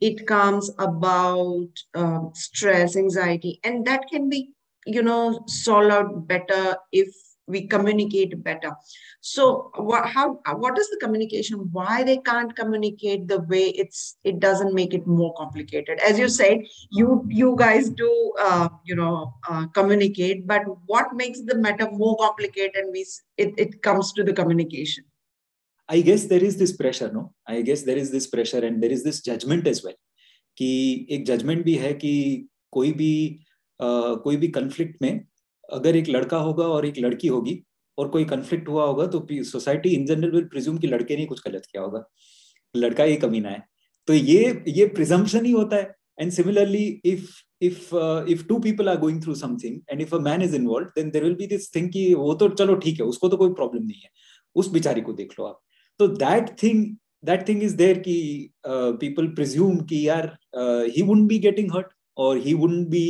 it 0.00 0.26
comes 0.26 0.72
about 0.80 1.68
um, 1.94 2.32
stress, 2.34 2.96
anxiety, 2.96 3.60
and 3.62 3.86
that 3.86 4.08
can 4.10 4.28
be 4.28 4.50
you 4.84 5.00
know 5.00 5.44
solved 5.46 5.92
out 5.92 6.26
better 6.26 6.76
if 6.90 7.14
we 7.48 7.66
communicate 7.66 8.42
better 8.44 8.70
so 9.20 9.70
what 9.76 10.06
how 10.06 10.38
what 10.56 10.78
is 10.78 10.88
the 10.90 10.98
communication 11.00 11.68
why 11.72 12.04
they 12.04 12.18
can't 12.18 12.54
communicate 12.54 13.26
the 13.26 13.40
way 13.52 13.64
it's 13.84 14.16
it 14.22 14.38
doesn't 14.38 14.74
make 14.74 14.94
it 14.94 15.06
more 15.06 15.32
complicated 15.34 15.98
as 16.00 16.18
you 16.18 16.28
said 16.28 16.58
you 16.90 17.24
you 17.28 17.56
guys 17.58 17.88
do 17.90 18.10
uh, 18.38 18.68
you 18.84 18.94
know 18.94 19.34
uh, 19.48 19.66
communicate 19.68 20.46
but 20.46 20.62
what 20.86 21.14
makes 21.14 21.40
the 21.42 21.56
matter 21.56 21.90
more 21.90 22.16
complicated 22.18 22.76
and 22.76 22.92
we 22.92 23.06
it, 23.36 23.54
it 23.56 23.82
comes 23.82 24.12
to 24.12 24.22
the 24.22 24.32
communication 24.32 25.04
i 25.88 26.00
guess 26.00 26.26
there 26.26 26.44
is 26.44 26.58
this 26.58 26.76
pressure 26.76 27.10
no 27.12 27.32
i 27.46 27.62
guess 27.62 27.82
there 27.82 27.96
is 27.96 28.10
this 28.10 28.26
pressure 28.26 28.64
and 28.64 28.82
there 28.82 28.92
is 28.92 29.02
this 29.02 29.22
judgment 29.22 29.66
as 29.66 29.82
well 29.82 29.98
कि 30.58 31.06
एक 31.10 31.24
judgement 31.24 31.64
भी 31.64 31.74
है 31.74 31.92
कि 31.94 32.12
कोई 32.72 32.92
भी 32.92 33.40
uh, 33.82 34.16
कोई 34.22 34.36
भी 34.36 34.48
conflict 34.48 35.02
में 35.02 35.24
अगर 35.73 35.95
एक 35.95 36.09
लड़का 36.09 36.37
होगा 36.37 36.65
और 36.67 36.85
एक 36.85 36.97
लड़की 36.99 37.27
होगी 37.27 37.61
और 37.97 38.07
कोई 38.09 38.25
कंफ्लिक्ट 38.25 38.69
हुआ 38.69 38.85
होगा 38.85 39.05
तो 39.07 39.27
society 39.31 39.89
in 39.95 40.05
general 40.05 40.31
will 40.31 40.45
presume 40.51 40.77
कि 40.77 40.87
लड़के 40.87 41.17
ने 41.17 41.25
कुछ 41.25 41.41
गलत 41.47 41.65
किया 41.71 41.83
होगा। 41.83 42.03
लड़का 42.75 43.03
ही 43.03 43.15
कमीना 43.17 43.49
है। 43.49 43.63
तो 44.07 44.13
ये 44.13 44.63
ये 44.67 44.85
प्रिजम्पशन 44.95 45.45
ही 45.45 45.51
होता 45.51 45.75
है। 45.75 45.95
And 46.19 46.31
similarly 46.31 46.85
if 47.05 47.95
uh, 47.95 48.21
if 48.33 48.41
two 48.47 48.59
people 48.59 48.89
are 48.91 48.97
going 49.01 49.19
through 49.21 49.35
something 49.41 49.75
and 49.89 50.01
if 50.05 50.13
a 50.13 50.19
man 50.23 50.41
is 50.47 50.55
involved 50.57 50.89
then 50.97 51.11
there 51.11 51.23
will 51.25 51.37
be 51.41 51.45
this 51.51 51.67
thing 51.75 51.87
कि 51.91 52.13
वो 52.13 52.33
तो 52.33 52.49
चलो 52.49 52.75
ठीक 52.85 52.99
है 52.99 53.05
उसको 53.05 53.29
तो 53.29 53.37
कोई 53.37 53.53
प्रॉब्लम 53.53 53.83
नहीं 53.83 54.01
है। 54.01 54.09
उस 54.55 54.71
बिचारी 54.71 55.01
को 55.01 55.13
देख 55.13 55.33
लो 55.39 55.45
आप। 55.45 55.61
तो 55.99 56.07
that 56.07 56.49
thing 56.63 56.85
that 57.25 57.47
thing 57.47 57.63
is 57.63 57.75
there 57.77 57.99
कि 57.99 58.17
पीपल 58.65 59.27
प्रिज्यूम 59.35 59.77
कि 59.89 60.07
यार 60.07 60.25
he 60.95 61.01
wouldn't 61.01 61.27
be 61.27 61.39
getting 61.39 61.71
hurt 61.75 61.87
और 62.17 62.37
he 62.37 62.53
wouldn't 62.53 62.87
be 62.87 63.05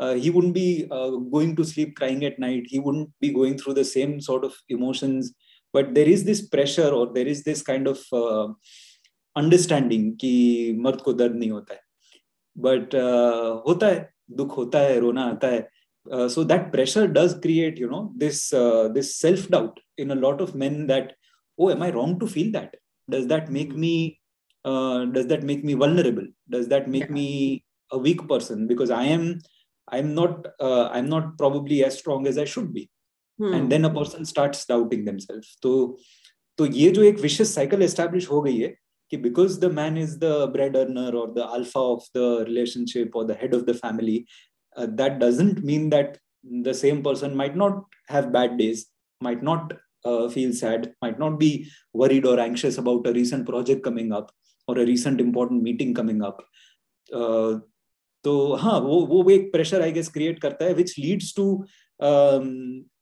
uh, 0.00 0.14
he 0.14 0.30
wouldn't 0.30 0.54
be 0.54 0.86
uh, 0.90 1.10
going 1.10 1.56
to 1.56 1.64
sleep 1.64 1.96
crying 1.96 2.24
at 2.24 2.38
night. 2.38 2.64
He 2.66 2.78
wouldn't 2.78 3.10
be 3.20 3.32
going 3.32 3.58
through 3.58 3.74
the 3.74 3.84
same 3.84 4.20
sort 4.20 4.44
of 4.44 4.54
emotions. 4.68 5.32
But 5.72 5.94
there 5.94 6.08
is 6.08 6.24
this 6.24 6.46
pressure 6.46 6.88
or 6.88 7.12
there 7.12 7.26
is 7.26 7.42
this 7.42 7.62
kind 7.62 7.86
of 7.86 8.00
uh, 8.12 8.48
understanding 9.36 10.16
ki 10.16 10.74
mard 10.78 11.02
ko 11.02 11.12
dard 11.12 11.32
nahi 11.32 11.50
hota 11.50 11.74
hai. 11.74 11.80
But 12.56 12.94
uh, 12.94 13.60
hota 13.66 13.86
hai 13.86 14.06
dukh 14.34 14.52
hota 14.52 14.78
hai 14.78 14.98
rona 14.98 15.34
aata 15.34 15.50
hai. 15.50 15.66
Uh, 16.10 16.28
so 16.28 16.42
that 16.44 16.72
pressure 16.72 17.06
does 17.06 17.38
create 17.38 17.76
you 17.76 17.90
know 17.90 18.12
this 18.16 18.52
uh, 18.52 18.88
this 18.88 19.16
self 19.16 19.48
doubt 19.48 19.78
in 19.98 20.10
a 20.10 20.14
lot 20.14 20.40
of 20.40 20.54
men 20.54 20.86
that 20.86 21.12
oh 21.58 21.70
am 21.70 21.82
i 21.82 21.90
wrong 21.90 22.18
to 22.20 22.26
feel 22.26 22.50
that? 22.52 22.76
Does 23.10 23.26
that 23.26 23.50
make 23.50 23.72
hmm. 23.72 23.80
me 23.80 24.20
uh, 24.64 25.04
does 25.06 25.26
that 25.26 25.42
make 25.42 25.64
me 25.64 25.74
vulnerable? 25.74 26.26
Does 26.48 26.68
that 26.68 26.88
make 26.88 27.08
yeah. 27.08 27.18
me 27.20 27.64
a 27.90 27.98
weak 27.98 28.26
person? 28.28 28.66
Because 28.66 28.90
i 28.90 29.04
am 29.04 29.24
uh, 29.32 29.57
i'm 29.87 30.13
not 30.19 30.47
uh, 30.67 30.87
i'm 30.91 31.09
not 31.13 31.37
probably 31.37 31.83
as 31.83 31.97
strong 31.99 32.27
as 32.27 32.37
i 32.37 32.45
should 32.45 32.73
be 32.73 32.89
hmm. 33.39 33.53
and 33.53 33.71
then 33.71 33.85
a 33.85 33.93
person 33.99 34.25
starts 34.33 34.65
doubting 34.65 35.05
themselves 35.09 35.57
so 35.63 35.73
तो 36.57 36.65
ये 36.65 36.89
जो 36.95 37.03
एक 37.03 37.19
विशेष 37.19 37.47
cycle 37.47 37.81
establish 37.83 38.29
हो 38.31 38.41
गई 38.41 38.57
है 38.57 38.67
कि 39.11 39.17
because 39.17 39.57
the 39.59 39.71
man 39.73 39.97
is 39.97 40.17
the 40.23 40.25
bread 40.53 40.75
earner 40.77 41.15
और 41.15 41.33
the 41.33 41.47
alpha 41.53 41.79
of 41.93 42.05
the 42.17 42.25
relationship 42.47 43.15
और 43.15 43.25
the 43.27 43.37
head 43.41 43.55
of 43.55 43.61
the 43.69 43.75
family 43.75 44.23
that 44.79 45.17
doesn't 45.23 45.59
mean 45.65 45.89
that 45.89 46.17
the 46.67 46.73
same 46.73 47.01
person 47.03 47.35
might 47.39 47.55
not 47.55 47.75
have 48.13 48.31
bad 48.31 48.57
days 48.57 48.79
might 49.21 49.43
not 49.49 49.73
uh, 50.05 50.29
feel 50.29 50.53
sad, 50.53 50.93
might 51.01 51.19
not 51.19 51.39
be 51.39 51.69
worried 51.93 52.25
or 52.25 52.39
anxious 52.39 52.77
about 52.77 53.07
a 53.07 53.13
recent 53.13 53.47
project 53.47 53.83
coming 53.83 54.11
up 54.11 54.31
or 54.67 54.77
a 54.77 54.85
recent 54.85 55.21
important 55.21 55.63
meeting 55.63 55.93
coming 55.93 56.21
up. 56.21 56.43
Uh, 57.11 57.59
तो 58.24 58.54
हाँ 58.54 58.78
वो 58.80 59.00
वो 59.06 59.30
एक 59.30 59.50
pressure 59.52 59.82
I 59.82 59.92
guess 59.92 60.08
create 60.08 60.40
करता 60.40 60.64
है 60.64 60.74
which 60.74 60.94
leads 60.98 61.34
to 61.36 61.44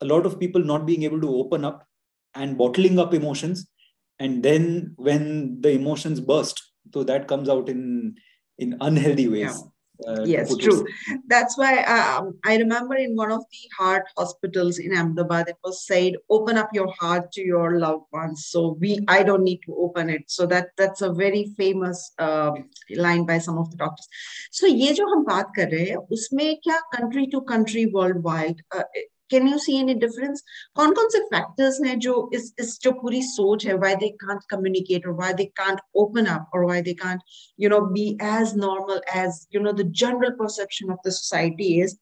lot 0.05 0.27
of 0.27 0.37
people 0.39 0.65
not 0.65 0.83
being 0.83 1.05
able 1.05 1.21
to 1.21 1.29
open 1.41 1.63
up 1.65 1.85
and 2.35 2.57
bottling 2.57 2.99
up 2.99 3.15
emotions 3.15 3.67
and 4.21 4.43
then 4.43 4.67
when 5.01 5.25
the 5.61 5.67
emotions 5.73 6.19
burst 6.29 6.61
तो 6.95 7.05
that 7.05 7.29
comes 7.29 7.49
out 7.49 7.69
in 7.69 8.15
in 8.59 8.77
unhealthy 8.83 9.27
ways 9.29 9.63
Uh, 10.08 10.24
yes, 10.26 10.56
true. 10.58 10.88
That's 11.28 11.58
why 11.58 11.84
um, 11.84 12.40
I 12.44 12.58
remember 12.58 12.96
in 12.96 13.16
one 13.16 13.32
of 13.32 13.42
the 13.52 13.70
heart 13.78 14.06
hospitals 14.18 14.80
in 14.80 14.96
Ahmedabad, 14.96 15.50
it 15.50 15.58
was 15.64 15.86
said, 15.86 16.14
"Open 16.30 16.58
up 16.58 16.70
your 16.74 16.92
heart 17.00 17.32
to 17.34 17.42
your 17.42 17.78
loved 17.78 18.06
ones." 18.12 18.48
So 18.48 18.78
we, 18.80 19.00
I 19.08 19.22
don't 19.22 19.44
need 19.44 19.60
to 19.66 19.76
open 19.76 20.10
it. 20.10 20.24
So 20.28 20.48
that 20.48 20.70
that's 20.78 21.02
a 21.02 21.14
very 21.14 21.54
famous 21.58 22.14
uh, 22.18 22.52
line 22.96 23.26
by 23.26 23.38
some 23.38 23.58
of 23.60 23.70
the 23.70 23.78
doctors. 23.78 24.08
So 24.52 24.66
ये 24.68 24.94
जो 24.94 25.06
हम 25.14 25.24
बात 25.26 25.52
कर 25.56 25.70
रहे 25.70 25.86
हैं, 25.86 25.98
उसमें 25.98 26.58
क्या 26.68 26.80
country 26.98 27.28
to 27.28 27.42
country 27.42 27.86
worldwide 27.86 28.64
uh, 28.76 28.84
can 29.32 29.48
you 29.48 29.58
see 29.66 29.78
any 29.80 29.94
difference 30.04 30.44
कौन 30.76 30.94
कौन 30.94 31.10
से 31.10 31.20
फैक्टर्स 31.34 31.80
हैं 31.86 31.98
जो 32.06 32.16
इस 32.36 32.54
इस 32.60 32.80
जो 32.84 32.92
पूरी 33.02 33.22
सोच 33.24 33.66
है 33.68 33.74
व्हाई 33.78 33.96
दे 34.04 34.10
कांट 34.24 34.44
कम्युनिकेट 34.50 35.08
और 35.08 35.14
why 35.18 35.34
they 35.34 35.46
can't 35.62 35.80
open 36.04 36.26
up 36.36 36.56
और 36.56 36.66
why 36.66 36.82
they 36.82 36.94
can't 37.04 37.22
you 37.60 37.70
know 37.70 37.80
B 37.92 38.08
as 38.32 38.56
normal 38.58 39.02
as 39.18 39.46
you 39.56 39.62
know 39.62 39.72
the 39.82 39.92
general 40.04 40.36
perception 40.40 40.92
of 40.94 41.08
the 41.08 41.12
society 41.20 41.74
is 41.84 41.98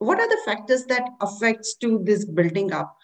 what 0.00 0.20
are 0.22 0.28
the 0.30 0.36
factors 0.44 0.80
that 0.86 1.10
affects 1.24 1.68
to 1.82 1.88
this 2.06 2.22
building 2.38 2.72
up 2.76 2.94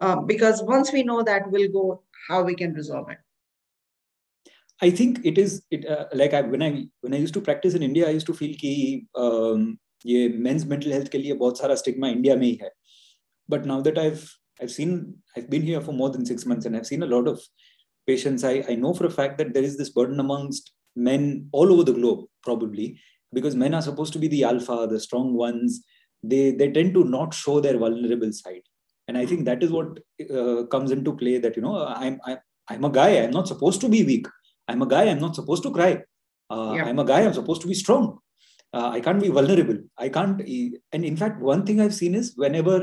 uh, 0.00 0.16
because 0.28 0.62
once 0.68 0.92
we 0.92 1.02
know 1.08 1.16
that 1.22 1.50
we'll 1.50 1.72
go 1.72 1.82
how 2.28 2.38
we 2.42 2.54
can 2.60 2.72
resolve 2.78 3.10
it 3.14 4.46
i 4.80 4.88
think 5.00 5.18
it 5.30 5.40
is 5.42 5.56
it 5.70 5.84
uh, 5.86 6.04
like 6.20 6.38
I, 6.38 6.40
when 6.54 6.62
i 6.62 6.70
when 7.02 7.18
i 7.18 7.18
used 7.18 7.34
to 7.34 7.42
practice 7.48 7.74
in 7.74 7.82
india 7.82 8.08
i 8.08 8.14
used 8.18 8.30
to 8.30 8.38
feel 8.38 8.56
कि 8.62 8.72
um, 9.24 9.66
ये 10.06 10.28
men's 10.28 10.64
mental 10.66 10.92
health 10.92 11.08
के 11.12 11.18
लिए 11.18 11.34
बहुत 11.34 11.58
सारा 11.58 11.74
stigma 11.74 12.08
India 12.08 12.34
में 12.36 12.46
ही 12.46 12.58
है 12.62 12.70
but 13.53 13.65
now 13.71 13.79
that 13.87 13.97
i've 14.05 14.23
i've 14.61 14.73
seen 14.77 14.91
i've 15.35 15.49
been 15.53 15.67
here 15.71 15.81
for 15.87 15.93
more 16.01 16.09
than 16.13 16.25
six 16.31 16.45
months 16.45 16.65
and 16.65 16.75
i've 16.75 16.91
seen 16.91 17.03
a 17.03 17.13
lot 17.15 17.27
of 17.33 17.39
patients. 18.07 18.43
I, 18.43 18.63
I 18.69 18.75
know 18.75 18.93
for 18.93 19.05
a 19.05 19.11
fact 19.19 19.37
that 19.37 19.53
there 19.53 19.63
is 19.63 19.77
this 19.77 19.89
burden 19.89 20.19
amongst 20.19 20.71
men 20.95 21.47
all 21.51 21.71
over 21.71 21.83
the 21.83 21.93
globe 21.93 22.25
probably 22.43 22.99
because 23.33 23.55
men 23.55 23.73
are 23.73 23.81
supposed 23.81 24.13
to 24.13 24.19
be 24.19 24.27
the 24.27 24.43
alpha 24.43 24.87
the 24.89 24.99
strong 24.99 25.33
ones. 25.33 25.83
They 26.23 26.51
they 26.51 26.71
tend 26.71 26.93
to 26.95 27.03
not 27.03 27.33
show 27.33 27.59
their 27.59 27.77
vulnerable 27.77 28.31
side. 28.31 28.63
And 29.07 29.17
i 29.17 29.25
think 29.25 29.45
that 29.45 29.63
is 29.63 29.71
what 29.71 29.99
uh, 30.37 30.63
comes 30.73 30.91
into 30.91 31.15
play 31.21 31.37
that 31.37 31.55
you 31.55 31.61
know 31.61 31.85
i'm 31.85 32.19
i'm 32.25 32.37
i'm 32.69 32.85
a 32.85 32.89
guy. 32.89 33.11
I'm 33.21 33.31
not 33.31 33.47
supposed 33.47 33.81
to 33.81 33.89
be 33.89 34.03
weak. 34.03 34.27
I'm 34.67 34.81
a 34.81 34.89
guy. 34.95 35.03
I'm 35.05 35.19
not 35.19 35.35
supposed 35.35 35.63
to 35.63 35.71
cry. 35.71 36.03
Uh, 36.49 36.73
yeah. 36.75 36.85
i'm 36.85 36.99
a 36.99 37.05
guy. 37.05 37.21
I'm 37.21 37.33
supposed 37.33 37.61
to 37.61 37.67
be 37.67 37.73
strong. 37.73 38.19
Uh, 38.73 38.89
i 38.97 38.99
can't 39.05 39.21
be 39.21 39.29
vulnerable. 39.29 39.79
I 39.97 40.09
can't 40.09 40.41
and 40.93 41.05
in 41.11 41.17
fact 41.17 41.41
one 41.41 41.65
thing 41.65 41.81
i've 41.81 41.97
seen 42.01 42.13
is 42.15 42.33
whenever 42.43 42.77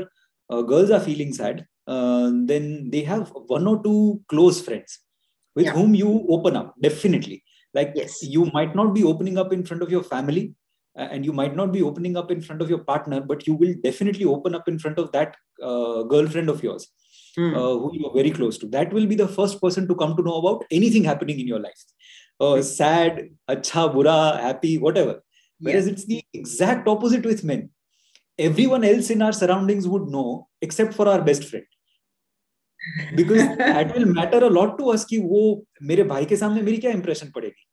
uh, 0.49 0.61
girls 0.61 0.91
are 0.91 0.99
feeling 0.99 1.33
sad, 1.33 1.65
uh, 1.87 2.31
then 2.45 2.89
they 2.91 3.01
have 3.01 3.31
one 3.47 3.67
or 3.67 3.81
two 3.83 4.21
close 4.27 4.61
friends 4.61 4.99
with 5.55 5.65
yeah. 5.65 5.73
whom 5.73 5.95
you 5.95 6.25
open 6.29 6.55
up, 6.55 6.75
definitely. 6.81 7.43
Like 7.73 7.91
yes. 7.95 8.23
you 8.23 8.45
might 8.53 8.75
not 8.75 8.93
be 8.93 9.03
opening 9.03 9.37
up 9.37 9.53
in 9.53 9.63
front 9.63 9.83
of 9.83 9.91
your 9.91 10.03
family 10.03 10.55
and 10.95 11.23
you 11.25 11.31
might 11.31 11.55
not 11.55 11.71
be 11.71 11.81
opening 11.81 12.17
up 12.17 12.31
in 12.31 12.41
front 12.41 12.61
of 12.61 12.69
your 12.69 12.79
partner, 12.79 13.21
but 13.21 13.47
you 13.47 13.53
will 13.53 13.73
definitely 13.83 14.25
open 14.25 14.55
up 14.55 14.67
in 14.67 14.79
front 14.79 14.97
of 14.97 15.11
that 15.11 15.35
uh, 15.63 16.03
girlfriend 16.03 16.49
of 16.49 16.63
yours. 16.63 16.87
Hmm. 17.35 17.53
Uh, 17.53 17.77
who 17.77 17.91
you 17.93 18.07
are 18.07 18.13
very 18.13 18.31
close 18.31 18.57
to. 18.57 18.67
That 18.67 18.91
will 18.91 19.05
be 19.05 19.15
the 19.15 19.27
first 19.27 19.61
person 19.61 19.87
to 19.87 19.95
come 19.95 20.17
to 20.17 20.23
know 20.23 20.37
about 20.37 20.65
anything 20.71 21.03
happening 21.03 21.39
in 21.39 21.47
your 21.47 21.59
life. 21.59 21.79
Uh, 22.39 22.61
sad, 22.63 23.29
acha, 23.47 23.93
bura, 23.93 24.39
happy, 24.39 24.79
whatever. 24.79 25.21
Whereas 25.59 25.85
yeah. 25.85 25.91
it's 25.93 26.05
the 26.05 26.23
exact 26.33 26.87
opposite 26.87 27.23
with 27.23 27.43
men 27.43 27.69
everyone 28.38 28.84
else 28.84 29.10
in 29.10 29.22
our 29.22 29.32
surroundings 29.32 29.86
would 29.86 30.08
know 30.08 30.48
except 30.60 30.94
for 30.94 31.08
our 31.08 31.22
best 31.22 31.44
friend 31.44 31.64
because 33.14 33.42
that 33.58 33.94
will 33.96 34.06
matter 34.06 34.38
a 34.44 34.50
lot 34.50 34.76
to 34.78 34.90
us 34.90 35.04
कि 35.04 35.18
वो 35.18 35.42
मेरे 35.82 36.04
भाई 36.04 36.24
के 36.32 36.36
सामने 36.36 36.62
मेरी 36.62 36.78
क्या 36.78 36.92
impression 36.92 37.32
पड़ेगी 37.32 37.66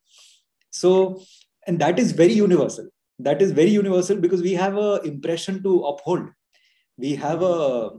so 0.71 1.21
and 1.67 1.79
that 1.79 1.99
is 1.99 2.11
very 2.11 2.33
universal 2.33 2.85
that 3.19 3.41
is 3.41 3.51
very 3.51 3.69
universal 3.69 4.17
because 4.17 4.41
we 4.41 4.53
have 4.53 4.77
a 4.77 5.01
impression 5.09 5.61
to 5.63 5.79
uphold 5.89 6.29
we 6.97 7.15
have 7.15 7.41
a 7.41 7.91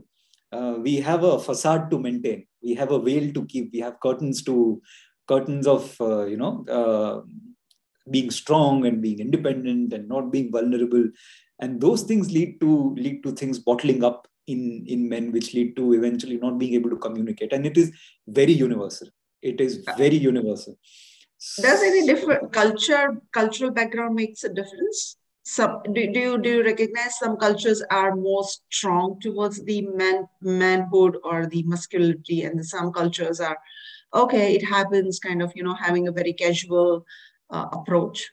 uh, 0.53 0.75
we 0.87 0.95
have 0.97 1.23
a 1.23 1.39
facade 1.39 1.89
to 1.91 1.99
maintain 1.99 2.45
we 2.63 2.73
have 2.73 2.91
a 2.91 2.99
veil 2.99 3.31
to 3.33 3.45
keep 3.45 3.71
we 3.73 3.79
have 3.79 3.99
curtains 3.99 4.41
to 4.43 4.81
curtains 5.27 5.67
of 5.67 5.95
uh, 6.01 6.25
you 6.25 6.37
know 6.37 6.65
uh, 6.79 7.21
being 8.09 8.29
strong 8.31 8.85
and 8.85 9.01
being 9.01 9.19
independent 9.19 9.93
and 9.93 10.07
not 10.07 10.31
being 10.31 10.51
vulnerable 10.51 11.05
and 11.60 11.80
those 11.80 12.02
things 12.02 12.30
lead 12.30 12.60
to 12.60 12.94
lead 12.94 13.22
to 13.22 13.32
things 13.32 13.58
bottling 13.58 14.04
up 14.04 14.28
in 14.46 14.84
in 14.86 15.08
men 15.08 15.30
which 15.32 15.54
lead 15.54 15.76
to 15.76 15.92
eventually 15.92 16.36
not 16.36 16.58
being 16.58 16.74
able 16.74 16.90
to 16.90 16.96
communicate. 16.96 17.52
And 17.52 17.66
it 17.66 17.76
is 17.76 17.92
very 18.26 18.52
universal. 18.52 19.08
It 19.42 19.60
is 19.60 19.84
very 19.96 20.16
universal. 20.16 20.78
Does 21.60 21.82
any 21.82 22.06
different 22.06 22.52
culture 22.52 23.20
cultural 23.32 23.70
background 23.70 24.14
makes 24.14 24.44
a 24.44 24.48
difference? 24.48 25.16
Some 25.42 25.80
do, 25.92 26.12
do 26.12 26.20
you 26.20 26.38
do 26.38 26.50
you 26.56 26.64
recognize 26.64 27.18
some 27.18 27.36
cultures 27.36 27.82
are 27.90 28.14
more 28.14 28.44
strong 28.70 29.18
towards 29.20 29.62
the 29.64 29.82
man 29.82 30.26
manhood 30.42 31.16
or 31.24 31.46
the 31.46 31.62
masculinity 31.62 32.42
and 32.42 32.64
some 32.64 32.92
cultures 32.92 33.40
are 33.40 33.56
okay 34.14 34.54
it 34.54 34.64
happens 34.64 35.18
kind 35.18 35.40
of 35.40 35.52
you 35.54 35.62
know 35.62 35.74
having 35.74 36.06
a 36.08 36.12
very 36.12 36.34
casual 36.34 37.06
uh, 37.50 37.66
approach 37.72 38.30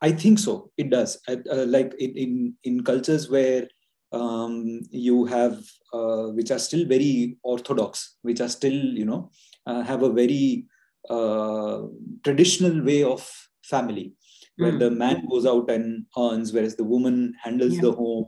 I 0.00 0.12
think 0.12 0.38
so. 0.38 0.70
It 0.76 0.90
does. 0.90 1.18
Uh, 1.28 1.64
like 1.66 1.94
in, 1.98 2.10
in, 2.16 2.54
in 2.64 2.84
cultures 2.84 3.30
where 3.30 3.66
um, 4.12 4.80
you 4.90 5.24
have, 5.24 5.62
uh, 5.92 6.26
which 6.28 6.50
are 6.50 6.58
still 6.58 6.86
very 6.86 7.38
orthodox, 7.42 8.16
which 8.22 8.40
are 8.40 8.48
still, 8.48 8.72
you 8.72 9.04
know, 9.04 9.30
uh, 9.66 9.82
have 9.82 10.02
a 10.02 10.10
very 10.10 10.66
uh, 11.10 11.82
traditional 12.22 12.84
way 12.84 13.02
of 13.02 13.28
family, 13.64 14.14
where 14.56 14.72
mm. 14.72 14.78
the 14.78 14.90
man 14.90 15.26
goes 15.28 15.46
out 15.46 15.70
and 15.70 16.06
earns, 16.18 16.52
whereas 16.52 16.76
the 16.76 16.84
woman 16.84 17.34
handles 17.42 17.74
yeah. 17.74 17.80
the 17.82 17.92
home, 17.92 18.26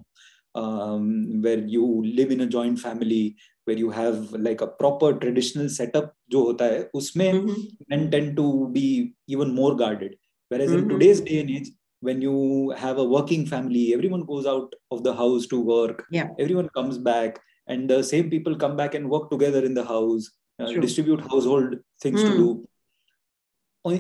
um, 0.55 1.43
where 1.43 1.59
you 1.59 2.03
live 2.05 2.31
in 2.31 2.41
a 2.41 2.47
joint 2.47 2.79
family, 2.79 3.37
where 3.67 3.77
you 3.77 3.91
have 3.91 4.33
like 4.33 4.61
a 4.61 4.67
proper 4.67 5.13
traditional 5.13 5.69
setup 5.69 6.13
जो 6.31 6.43
होता 6.43 6.65
है 6.65 6.91
उसमें 6.95 7.33
mm-hmm. 7.33 7.63
men 7.91 8.11
tend 8.11 8.37
to 8.37 8.69
be 8.73 9.15
even 9.29 9.55
more 9.55 9.77
guarded 9.77 10.17
Whereas 10.52 10.72
mm-hmm. 10.72 10.80
in 10.80 10.90
today's 10.90 11.22
day 11.22 11.40
and 11.40 11.50
age, 11.50 11.70
when 12.02 12.22
you 12.22 12.72
have 12.78 12.98
a 12.98 13.06
working 13.06 13.46
family, 13.46 13.94
everyone 13.94 14.26
goes 14.26 14.46
out 14.46 14.74
of 14.92 15.02
the 15.04 15.14
house 15.14 15.48
to 15.48 15.62
work. 15.62 16.04
Yeah. 16.12 16.28
Everyone 16.38 16.68
comes 16.76 16.98
back, 16.98 17.40
and 17.68 17.90
the 17.90 18.04
same 18.04 18.30
people 18.30 18.58
come 18.58 18.76
back 18.76 18.94
and 18.94 19.10
work 19.10 19.30
together 19.30 19.64
in 19.64 19.74
the 19.74 19.86
house, 19.86 20.30
uh, 20.60 20.74
distribute 20.74 21.22
household 21.22 21.76
things 22.02 22.22
mm. 22.22 22.32
to 22.32 22.38
do. 22.42 22.68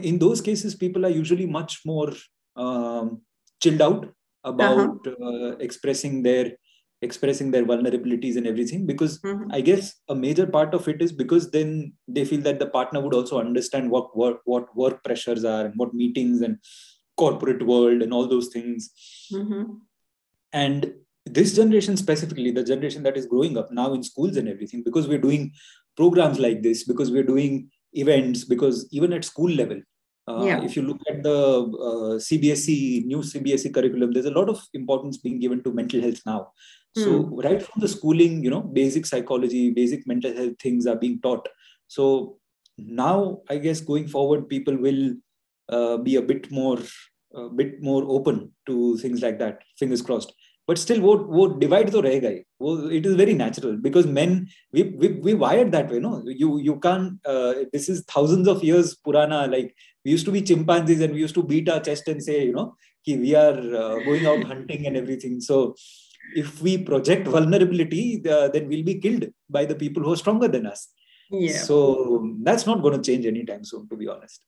In 0.09 0.19
those 0.19 0.41
cases, 0.41 0.75
people 0.75 1.05
are 1.05 1.15
usually 1.21 1.45
much 1.45 1.79
more 1.85 2.11
um, 2.57 3.21
chilled 3.63 3.81
out 3.81 4.09
about 4.43 5.07
uh-huh. 5.07 5.25
uh, 5.25 5.51
expressing 5.67 6.21
their 6.21 6.51
expressing 7.01 7.49
their 7.51 7.65
vulnerabilities 7.65 8.37
and 8.37 8.45
everything 8.45 8.85
because 8.85 9.19
mm-hmm. 9.21 9.51
i 9.51 9.59
guess 9.59 9.95
a 10.09 10.15
major 10.15 10.45
part 10.45 10.73
of 10.73 10.87
it 10.87 11.01
is 11.01 11.11
because 11.11 11.49
then 11.51 11.91
they 12.07 12.23
feel 12.23 12.41
that 12.41 12.59
the 12.59 12.67
partner 12.67 13.01
would 13.01 13.13
also 13.13 13.39
understand 13.39 13.89
what 13.89 14.15
work 14.15 14.39
what 14.45 14.75
work 14.75 15.03
pressures 15.03 15.43
are 15.43 15.65
and 15.65 15.73
what 15.77 15.93
meetings 15.93 16.41
and 16.41 16.57
corporate 17.17 17.65
world 17.65 18.01
and 18.01 18.13
all 18.13 18.27
those 18.27 18.49
things 18.49 18.91
mm-hmm. 19.33 19.63
and 20.53 20.93
this 21.25 21.55
generation 21.55 21.97
specifically 21.97 22.51
the 22.51 22.63
generation 22.63 23.03
that 23.03 23.17
is 23.17 23.25
growing 23.25 23.57
up 23.57 23.71
now 23.71 23.93
in 23.93 24.03
schools 24.03 24.37
and 24.37 24.47
everything 24.47 24.83
because 24.83 25.07
we're 25.07 25.25
doing 25.27 25.51
programs 25.95 26.39
like 26.39 26.61
this 26.61 26.83
because 26.83 27.11
we're 27.11 27.31
doing 27.33 27.69
events 27.93 28.43
because 28.43 28.87
even 28.91 29.11
at 29.13 29.25
school 29.25 29.49
level 29.49 29.81
Uh, 30.28 30.42
yeah. 30.44 30.62
If 30.62 30.74
you 30.74 30.82
look 30.82 31.00
at 31.08 31.22
the 31.22 31.30
uh, 31.30 32.18
CBSE, 32.18 33.06
new 33.06 33.18
CBSE 33.18 33.72
curriculum, 33.72 34.12
there's 34.12 34.26
a 34.26 34.30
lot 34.30 34.48
of 34.48 34.60
importance 34.74 35.18
being 35.18 35.38
given 35.38 35.62
to 35.62 35.72
mental 35.72 36.00
health 36.00 36.20
now. 36.26 36.52
Mm. 36.98 37.04
So 37.04 37.22
hmm. 37.22 37.38
right 37.40 37.62
from 37.62 37.80
the 37.80 37.88
schooling, 37.88 38.42
you 38.42 38.50
know, 38.50 38.60
basic 38.60 39.06
psychology, 39.06 39.70
basic 39.70 40.06
mental 40.06 40.34
health 40.34 40.54
things 40.60 40.86
are 40.86 40.96
being 40.96 41.20
taught. 41.20 41.46
So 41.86 42.38
now, 42.78 43.42
I 43.48 43.58
guess 43.58 43.80
going 43.80 44.08
forward, 44.08 44.48
people 44.48 44.76
will 44.76 45.14
uh, 45.68 45.98
be 45.98 46.16
a 46.16 46.22
bit 46.22 46.50
more, 46.50 46.78
a 47.34 47.48
bit 47.48 47.82
more 47.82 48.04
open 48.08 48.52
to 48.66 48.96
things 48.98 49.22
like 49.22 49.38
that. 49.38 49.62
Fingers 49.78 50.02
crossed. 50.02 50.32
But 50.66 50.78
still, 50.78 51.00
वो 51.00 51.14
वो 51.30 51.46
divide 51.60 51.90
तो 51.92 52.00
रहेगा 52.02 52.28
ही. 52.28 52.42
वो 52.60 52.92
it 52.92 53.06
is 53.06 53.14
very 53.14 53.34
natural 53.34 53.76
because 53.76 54.06
men 54.06 54.48
we 54.72 54.82
we 54.82 55.08
we 55.26 55.34
wired 55.34 55.70
that 55.70 55.90
way. 55.90 56.00
No, 56.00 56.22
you 56.26 56.58
you 56.58 56.80
can't. 56.80 57.20
Uh, 57.24 57.54
this 57.72 57.88
is 57.88 58.02
thousands 58.12 58.48
of 58.48 58.64
years 58.64 58.96
purana. 58.96 59.46
Like 59.46 59.76
we 60.03 60.11
used 60.11 60.25
to 60.25 60.31
be 60.31 60.41
chimpanzees 60.41 61.01
and 61.01 61.13
we 61.13 61.19
used 61.19 61.35
to 61.35 61.43
beat 61.43 61.69
our 61.69 61.79
chest 61.79 62.07
and 62.07 62.23
say, 62.23 62.45
you 62.45 62.53
know, 62.53 62.75
ki 63.05 63.17
we 63.17 63.35
are 63.35 63.59
uh, 63.83 63.95
going 64.03 64.25
out 64.25 64.43
hunting 64.43 64.87
and 64.87 64.97
everything. 64.97 65.39
So 65.41 65.75
if 66.35 66.61
we 66.61 66.77
project 66.77 67.27
vulnerability, 67.27 68.21
uh, 68.29 68.47
then 68.49 68.67
we'll 68.67 68.83
be 68.83 68.99
killed 68.99 69.25
by 69.49 69.65
the 69.65 69.75
people 69.75 70.03
who 70.03 70.13
are 70.13 70.17
stronger 70.17 70.47
than 70.47 70.65
us. 70.65 70.87
Yeah. 71.31 71.57
So 71.57 72.35
that's 72.43 72.65
not 72.65 72.81
going 72.81 73.01
to 73.01 73.11
change 73.11 73.25
anytime 73.25 73.63
soon, 73.63 73.87
to 73.89 73.95
be 73.95 74.07
honest. 74.07 74.41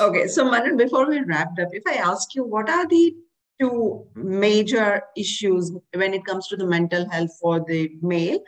Okay. 0.00 0.26
So 0.28 0.44
Manan, 0.44 0.76
before 0.76 1.08
we 1.08 1.20
wrap 1.20 1.58
up, 1.60 1.68
if 1.72 1.82
I 1.86 1.94
ask 1.94 2.34
you, 2.34 2.44
what 2.44 2.68
are 2.68 2.86
the 2.86 3.14
two 3.60 4.06
major 4.14 5.02
issues 5.16 5.72
when 5.94 6.14
it 6.14 6.24
comes 6.24 6.48
to 6.48 6.56
the 6.56 6.66
mental 6.66 7.08
health 7.10 7.30
for 7.40 7.64
the 7.66 7.90
male. 8.02 8.38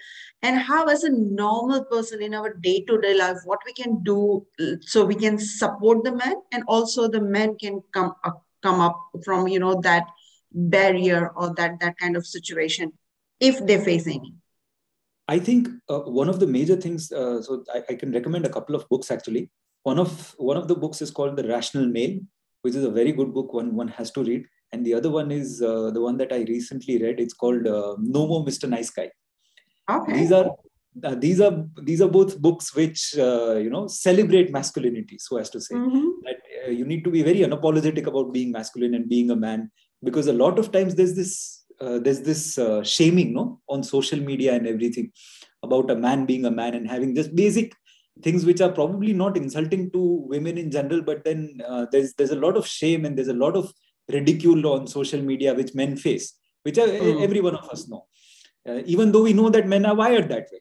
And 0.42 0.58
how 0.58 0.86
as 0.86 1.04
a 1.04 1.10
normal 1.10 1.84
person 1.84 2.22
in 2.22 2.34
our 2.34 2.54
day-to-day 2.54 3.14
life 3.14 3.38
what 3.44 3.60
we 3.66 3.72
can 3.72 4.02
do 4.02 4.46
uh, 4.60 4.76
so 4.80 5.04
we 5.04 5.14
can 5.14 5.38
support 5.38 6.04
the 6.04 6.12
men 6.12 6.36
and 6.52 6.62
also 6.68 7.08
the 7.08 7.20
men 7.20 7.56
can 7.58 7.82
come 7.92 8.14
up, 8.24 8.44
come 8.62 8.80
up 8.80 8.98
from 9.24 9.48
you 9.48 9.58
know 9.58 9.80
that 9.82 10.06
barrier 10.52 11.30
or 11.36 11.54
that 11.54 11.80
that 11.80 11.98
kind 11.98 12.16
of 12.16 12.26
situation 12.26 12.92
if 13.40 13.64
they 13.66 13.82
face 13.82 14.06
any. 14.06 14.34
I 15.26 15.38
think 15.38 15.68
uh, 15.88 16.00
one 16.00 16.28
of 16.28 16.40
the 16.40 16.46
major 16.46 16.76
things 16.76 17.12
uh, 17.12 17.42
so 17.42 17.64
I, 17.74 17.82
I 17.90 17.94
can 17.94 18.12
recommend 18.12 18.46
a 18.46 18.50
couple 18.50 18.74
of 18.74 18.88
books 18.88 19.10
actually. 19.10 19.50
One 19.82 19.98
of 19.98 20.34
one 20.38 20.56
of 20.56 20.68
the 20.68 20.74
books 20.74 21.02
is 21.02 21.10
called 21.10 21.36
the 21.36 21.48
rational 21.48 21.86
male 21.86 22.20
which 22.62 22.74
is 22.74 22.84
a 22.84 22.90
very 22.90 23.12
good 23.12 23.32
book 23.32 23.52
one 23.52 23.74
one 23.74 23.88
has 23.88 24.10
to 24.12 24.22
read 24.22 24.46
and 24.72 24.84
the 24.84 24.94
other 24.94 25.10
one 25.10 25.30
is 25.30 25.62
uh, 25.62 25.90
the 25.90 26.00
one 26.00 26.16
that 26.18 26.32
I 26.32 26.44
recently 26.48 27.02
read. 27.02 27.20
It's 27.20 27.34
called 27.34 27.66
uh, 27.66 27.96
No 27.98 28.26
More 28.26 28.44
Mr. 28.44 28.68
Nice 28.68 28.90
Guy. 28.90 29.10
Okay. 29.90 30.12
These 30.12 30.32
are 30.32 30.50
uh, 31.04 31.14
these 31.14 31.40
are 31.40 31.64
these 31.82 32.00
are 32.00 32.08
both 32.08 32.38
books 32.40 32.74
which 32.74 33.16
uh, 33.16 33.54
you 33.54 33.70
know 33.70 33.86
celebrate 33.86 34.50
masculinity, 34.50 35.16
so 35.18 35.36
as 35.38 35.48
to 35.50 35.60
say 35.60 35.74
mm-hmm. 35.74 36.08
that 36.24 36.36
uh, 36.66 36.70
you 36.70 36.84
need 36.84 37.04
to 37.04 37.10
be 37.10 37.22
very 37.22 37.40
unapologetic 37.40 38.06
about 38.06 38.32
being 38.32 38.50
masculine 38.50 38.94
and 38.94 39.08
being 39.08 39.30
a 39.30 39.36
man 39.36 39.70
because 40.02 40.26
a 40.26 40.32
lot 40.32 40.58
of 40.58 40.72
times 40.72 40.94
there's 40.94 41.14
this 41.14 41.64
uh, 41.80 41.98
there's 41.98 42.20
this 42.22 42.58
shaming 42.82 43.32
no 43.32 43.60
on 43.68 43.82
social 43.82 44.18
media 44.18 44.54
and 44.54 44.66
everything 44.66 45.12
about 45.62 45.90
a 45.90 45.96
man 45.96 46.26
being 46.26 46.44
a 46.44 46.50
man 46.50 46.74
and 46.74 46.88
having 46.88 47.14
just 47.14 47.34
basic 47.34 47.72
things 48.22 48.44
which 48.44 48.60
are 48.60 48.72
probably 48.72 49.12
not 49.12 49.36
insulting 49.36 49.90
to 49.92 50.00
women 50.26 50.58
in 50.58 50.70
general 50.70 51.00
but 51.00 51.24
then 51.24 51.60
there's 51.92 52.14
there's 52.14 52.32
a 52.32 52.42
lot 52.46 52.56
of 52.56 52.66
shame 52.66 53.04
and 53.04 53.16
there's 53.16 53.28
a 53.28 53.42
lot 53.44 53.54
of 53.54 53.72
ridicule 54.11 54.67
on 54.67 54.87
social 54.87 55.21
media 55.21 55.53
which 55.53 55.73
men 55.73 55.95
face, 55.95 56.33
which 56.63 56.75
mm. 56.75 57.21
every 57.21 57.41
one 57.41 57.55
of 57.55 57.69
us 57.69 57.87
know. 57.87 58.05
Uh, 58.67 58.81
even 58.85 59.11
though 59.11 59.23
we 59.23 59.33
know 59.33 59.49
that 59.49 59.67
men 59.67 59.85
are 59.85 59.95
wired 59.95 60.29
that 60.29 60.47
way. 60.51 60.59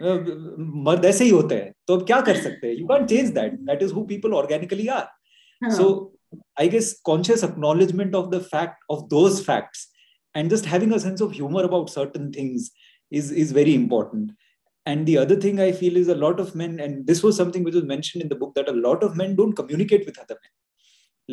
मर्द 0.00 1.04
ऐसे 1.04 1.24
ही 1.24 1.30
होते 1.30 1.54
हैं 1.54 1.72
तो 1.86 1.96
अब 1.96 2.04
क्या 2.06 2.20
कर 2.20 2.36
सकते 2.42 2.66
हैं 2.66 2.74
you 2.76 2.86
can 2.86 3.06
change 3.06 3.28
that 3.34 3.52
that 3.68 3.82
is 3.82 3.92
who 3.92 4.00
people 4.06 4.32
organically 4.40 4.86
are 4.96 5.70
so 5.76 5.86
i 6.62 6.64
guess 6.72 6.86
conscious 7.08 7.42
acknowledgement 7.46 8.14
of 8.18 8.30
the 8.30 8.40
fact 8.40 8.82
of 8.94 9.02
those 9.10 9.36
facts 9.44 9.82
and 10.34 10.50
just 10.54 10.66
having 10.72 10.92
a 10.96 10.98
sense 11.04 11.20
of 11.26 11.32
humor 11.32 11.62
about 11.68 11.92
certain 11.92 12.26
things 12.36 12.66
is 13.20 13.30
is 13.42 13.52
very 13.58 13.74
important 13.74 14.32
and 14.92 15.10
the 15.10 15.16
other 15.22 15.36
thing 15.44 15.60
i 15.66 15.70
feel 15.80 15.96
is 16.00 16.08
a 16.14 16.18
lot 16.24 16.42
of 16.44 16.54
men 16.62 16.74
and 16.86 17.06
this 17.06 17.22
was 17.26 17.38
something 17.42 17.68
which 17.68 17.78
was 17.80 17.86
mentioned 17.92 18.26
in 18.26 18.32
the 18.32 18.40
book 18.42 18.54
that 18.58 18.72
a 18.74 18.76
lot 18.86 19.06
of 19.08 19.16
men 19.22 19.36
don't 19.40 19.58
communicate 19.60 20.06
with 20.10 20.18
other 20.24 20.38
men 20.42 20.52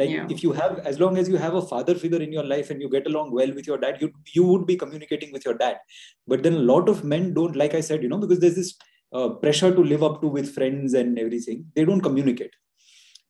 like 0.01 0.11
yeah. 0.11 0.27
if 0.35 0.43
you 0.43 0.53
have 0.53 0.79
as 0.91 1.01
long 1.03 1.19
as 1.23 1.29
you 1.29 1.37
have 1.37 1.55
a 1.55 1.63
father 1.71 1.95
figure 1.95 2.21
in 2.27 2.33
your 2.33 2.45
life 2.45 2.71
and 2.71 2.81
you 2.83 2.89
get 2.95 3.07
along 3.07 3.33
well 3.39 3.53
with 3.59 3.67
your 3.71 3.79
dad 3.85 3.99
you 4.03 4.11
you 4.35 4.45
would 4.45 4.67
be 4.67 4.77
communicating 4.77 5.33
with 5.33 5.45
your 5.45 5.55
dad. 5.55 5.79
But 6.27 6.43
then 6.43 6.55
a 6.55 6.67
lot 6.73 6.89
of 6.89 7.05
men 7.05 7.35
don't 7.35 7.57
like 7.63 7.75
i 7.75 7.83
said 7.89 8.03
you 8.03 8.09
know 8.15 8.19
because 8.25 8.41
there's 8.45 8.61
this 8.63 8.75
uh, 9.13 9.29
pressure 9.45 9.75
to 9.75 9.85
live 9.93 10.03
up 10.03 10.21
to 10.23 10.29
with 10.29 10.55
friends 10.55 10.95
and 10.95 11.19
everything. 11.19 11.67
They 11.75 11.85
don't 11.85 12.03
communicate. 12.09 12.55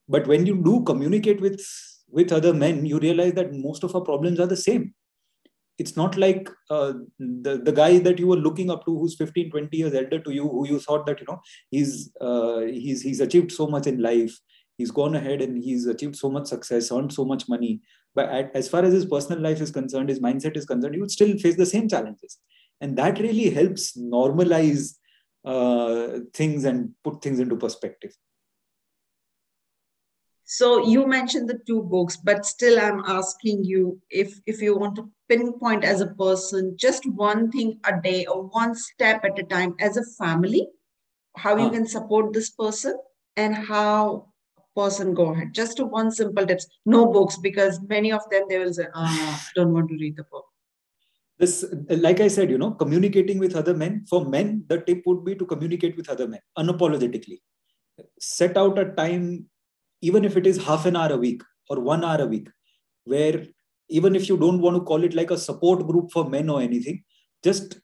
But 0.08 0.26
when 0.26 0.46
you 0.46 0.56
do 0.70 0.82
communicate 0.92 1.40
with 1.40 1.64
with 2.10 2.32
other 2.32 2.54
men 2.54 2.84
you 2.86 2.98
realize 2.98 3.34
that 3.34 3.52
most 3.52 3.84
of 3.84 3.94
our 3.94 4.00
problems 4.00 4.40
are 4.40 4.46
the 4.46 4.62
same. 4.68 4.94
It's 5.78 5.96
not 5.96 6.16
like 6.16 6.48
uh, 6.70 6.94
the, 7.18 7.58
the 7.64 7.70
guy 7.70 7.98
that 7.98 8.18
you 8.18 8.26
were 8.26 8.36
looking 8.36 8.70
up 8.70 8.84
to 8.86 8.98
who's 8.98 9.14
15 9.16 9.50
20 9.50 9.76
years 9.76 9.94
elder 9.94 10.18
to 10.18 10.32
you 10.32 10.48
who 10.48 10.66
you 10.66 10.80
thought 10.80 11.06
that 11.06 11.20
you 11.20 11.26
know 11.28 11.40
he's 11.70 12.10
uh, 12.20 12.60
he's 12.60 13.02
he's 13.02 13.20
achieved 13.20 13.52
so 13.52 13.68
much 13.68 13.86
in 13.86 14.00
life 14.02 14.40
he's 14.78 14.92
gone 14.92 15.16
ahead 15.16 15.42
and 15.42 15.62
he's 15.62 15.86
achieved 15.86 16.16
so 16.16 16.30
much 16.30 16.46
success, 16.46 16.90
earned 16.90 17.12
so 17.12 17.24
much 17.24 17.48
money. 17.48 17.82
But 18.14 18.30
at, 18.30 18.54
as 18.54 18.68
far 18.68 18.84
as 18.84 18.92
his 18.92 19.04
personal 19.04 19.42
life 19.42 19.60
is 19.60 19.70
concerned, 19.70 20.08
his 20.08 20.20
mindset 20.20 20.56
is 20.56 20.64
concerned, 20.64 20.94
he 20.94 21.00
would 21.00 21.10
still 21.10 21.36
face 21.36 21.56
the 21.56 21.66
same 21.66 21.88
challenges. 21.88 22.38
And 22.80 22.96
that 22.96 23.18
really 23.18 23.50
helps 23.50 23.98
normalize 23.98 24.94
uh, 25.44 26.20
things 26.32 26.64
and 26.64 26.90
put 27.02 27.20
things 27.20 27.40
into 27.40 27.56
perspective. 27.56 28.12
So 30.44 30.86
you 30.86 31.06
mentioned 31.06 31.48
the 31.48 31.60
two 31.66 31.82
books, 31.82 32.16
but 32.16 32.46
still 32.46 32.80
I'm 32.80 33.00
asking 33.04 33.64
you 33.64 34.00
if 34.08 34.40
if 34.46 34.62
you 34.62 34.78
want 34.78 34.96
to 34.96 35.10
pinpoint 35.28 35.84
as 35.84 36.00
a 36.00 36.06
person 36.06 36.74
just 36.78 37.04
one 37.04 37.50
thing 37.50 37.78
a 37.84 38.00
day 38.00 38.24
or 38.24 38.44
one 38.44 38.74
step 38.74 39.26
at 39.26 39.38
a 39.38 39.42
time 39.42 39.74
as 39.78 39.98
a 39.98 40.04
family, 40.18 40.66
how 41.36 41.58
you 41.58 41.68
can 41.68 41.86
support 41.86 42.32
this 42.32 42.48
person 42.48 42.96
and 43.36 43.54
how 43.54 44.32
person 44.78 45.14
go 45.14 45.26
ahead. 45.32 45.54
Just 45.54 45.80
one 45.80 46.10
simple 46.10 46.46
tips. 46.46 46.66
No 46.86 47.06
books 47.06 47.36
because 47.36 47.80
many 47.88 48.12
of 48.12 48.28
them 48.30 48.44
they 48.48 48.58
will 48.58 48.72
say 48.72 48.86
oh, 48.94 49.42
don't 49.54 49.72
want 49.72 49.88
to 49.90 49.96
read 49.96 50.16
the 50.16 50.24
book. 50.24 50.46
This 51.38 51.64
like 51.88 52.20
i 52.20 52.28
said 52.36 52.50
you 52.50 52.58
know 52.58 52.70
communicating 52.72 53.38
with 53.38 53.54
other 53.60 53.74
men 53.82 54.04
for 54.10 54.24
men 54.24 54.64
the 54.70 54.78
tip 54.86 55.02
would 55.06 55.24
be 55.24 55.36
to 55.36 55.46
communicate 55.52 55.96
with 55.96 56.08
other 56.08 56.26
men 56.26 56.40
unapologetically. 56.62 57.38
Set 58.20 58.56
out 58.56 58.78
a 58.78 58.86
time 59.02 59.46
even 60.00 60.24
if 60.24 60.36
it 60.36 60.46
is 60.46 60.64
half 60.64 60.86
an 60.86 60.96
hour 60.96 61.12
a 61.12 61.16
week 61.26 61.42
or 61.70 61.80
one 61.80 62.04
hour 62.04 62.22
a 62.22 62.26
week 62.26 62.48
where 63.04 63.44
even 63.88 64.16
if 64.16 64.28
you 64.28 64.36
don't 64.36 64.60
want 64.60 64.76
to 64.76 64.82
call 64.82 65.04
it 65.04 65.14
like 65.14 65.30
a 65.30 65.38
support 65.38 65.86
group 65.86 66.10
for 66.12 66.28
men 66.28 66.50
or 66.50 66.60
anything 66.60 67.02
just 67.42 67.78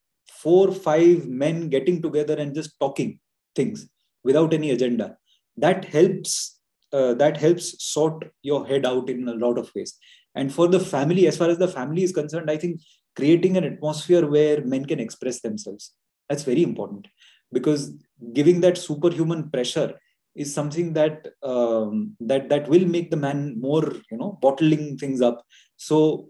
four 0.45 0.73
five 0.73 1.27
men 1.27 1.69
getting 1.69 2.03
together 2.03 2.35
and 2.35 2.55
just 2.55 2.79
talking 2.79 3.19
things 3.55 3.89
without 4.25 4.53
any 4.53 4.71
agenda. 4.71 5.17
That 5.57 5.85
helps 5.85 6.54
uh, 6.94 7.14
that 7.14 7.38
helps 7.38 7.84
sort 7.84 8.26
your 8.42 8.66
head 8.66 8.86
out 8.86 9.10
in 9.10 9.28
a 9.28 9.34
lot 9.34 9.58
of 9.58 9.72
ways 9.76 9.98
and 10.36 10.54
for 10.54 10.68
the 10.68 10.80
family 10.80 11.28
as 11.28 11.38
far 11.38 11.50
as 11.50 11.58
the 11.58 11.68
family 11.68 12.04
is 12.04 12.12
concerned 12.12 12.50
i 12.50 12.58
think 12.58 12.82
creating 13.16 13.58
an 13.58 13.64
atmosphere 13.64 14.26
where 14.28 14.64
men 14.66 14.86
can 14.86 15.00
express 15.00 15.42
themselves 15.42 15.94
that's 16.30 16.44
very 16.44 16.64
important 16.64 17.08
because 17.52 17.92
giving 18.34 18.62
that 18.62 18.78
superhuman 18.78 19.50
pressure 19.50 19.94
is 20.36 20.54
something 20.54 20.94
that 20.94 21.28
um, 21.44 22.16
that 22.20 22.50
that 22.50 22.68
will 22.70 22.86
make 22.86 23.10
the 23.12 23.18
man 23.18 23.60
more 23.60 23.84
you 24.12 24.18
know 24.18 24.38
bottling 24.42 24.98
things 24.98 25.22
up 25.22 25.44
so 25.76 26.30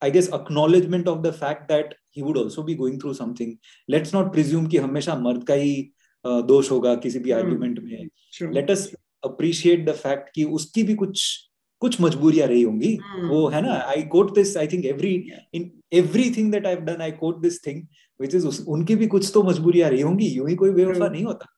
i 0.00 0.10
guess 0.10 0.28
acknowledgement 0.32 1.08
of 1.08 1.22
the 1.22 1.32
fact 1.32 1.68
that 1.68 1.94
he 2.10 2.22
would 2.22 2.36
also 2.36 2.62
be 2.62 2.74
going 2.74 3.00
through 3.00 3.14
something 3.14 3.58
let's 3.88 4.12
not 4.12 4.32
presume 4.32 4.68
कि 4.68 4.78
हमेशा 4.78 5.14
मर्द 5.22 5.46
का 5.46 5.54
ही 5.54 5.92
दोष 6.50 6.70
होगा 6.70 6.94
किसी 7.04 7.18
भी 7.18 7.30
argument 7.30 7.78
में 7.78 8.08
let 8.58 8.70
us 8.70 8.94
appreciate 9.23 9.85
the 9.85 9.93
fact 9.95 10.29
कि 10.35 10.43
उसकी 10.43 10.83
भी 10.83 10.95
कुछ 10.95 11.25
कुछ 11.81 11.99
मजबूरियाँ 12.01 12.47
रही 12.47 12.61
होंगी। 12.61 12.95
Hmm. 12.95 13.29
वो 13.29 13.47
है 13.47 13.61
ना 13.61 13.73
I 13.87 14.01
quote 14.11 14.33
this 14.35 14.55
I 14.57 14.67
think 14.67 14.85
every 14.85 15.13
in 15.53 15.71
every 15.93 16.29
thing 16.37 16.51
that 16.51 16.65
I 16.65 16.75
done 16.75 17.01
I 17.01 17.11
quote 17.11 17.41
this 17.41 17.65
thing 17.67 17.83
which 18.19 18.35
is 18.35 18.47
उनकी 18.67 18.95
भी 18.95 19.07
कुछ 19.07 19.31
तो 19.33 19.43
मजबूरियाँ 19.43 19.89
रही 19.89 20.01
होंगी 20.01 20.27
यूँ 20.27 20.49
ही 20.49 20.55
कोई 20.55 20.71
बेवफा 20.71 21.07
नहीं 21.07 21.23
होता। 21.23 21.53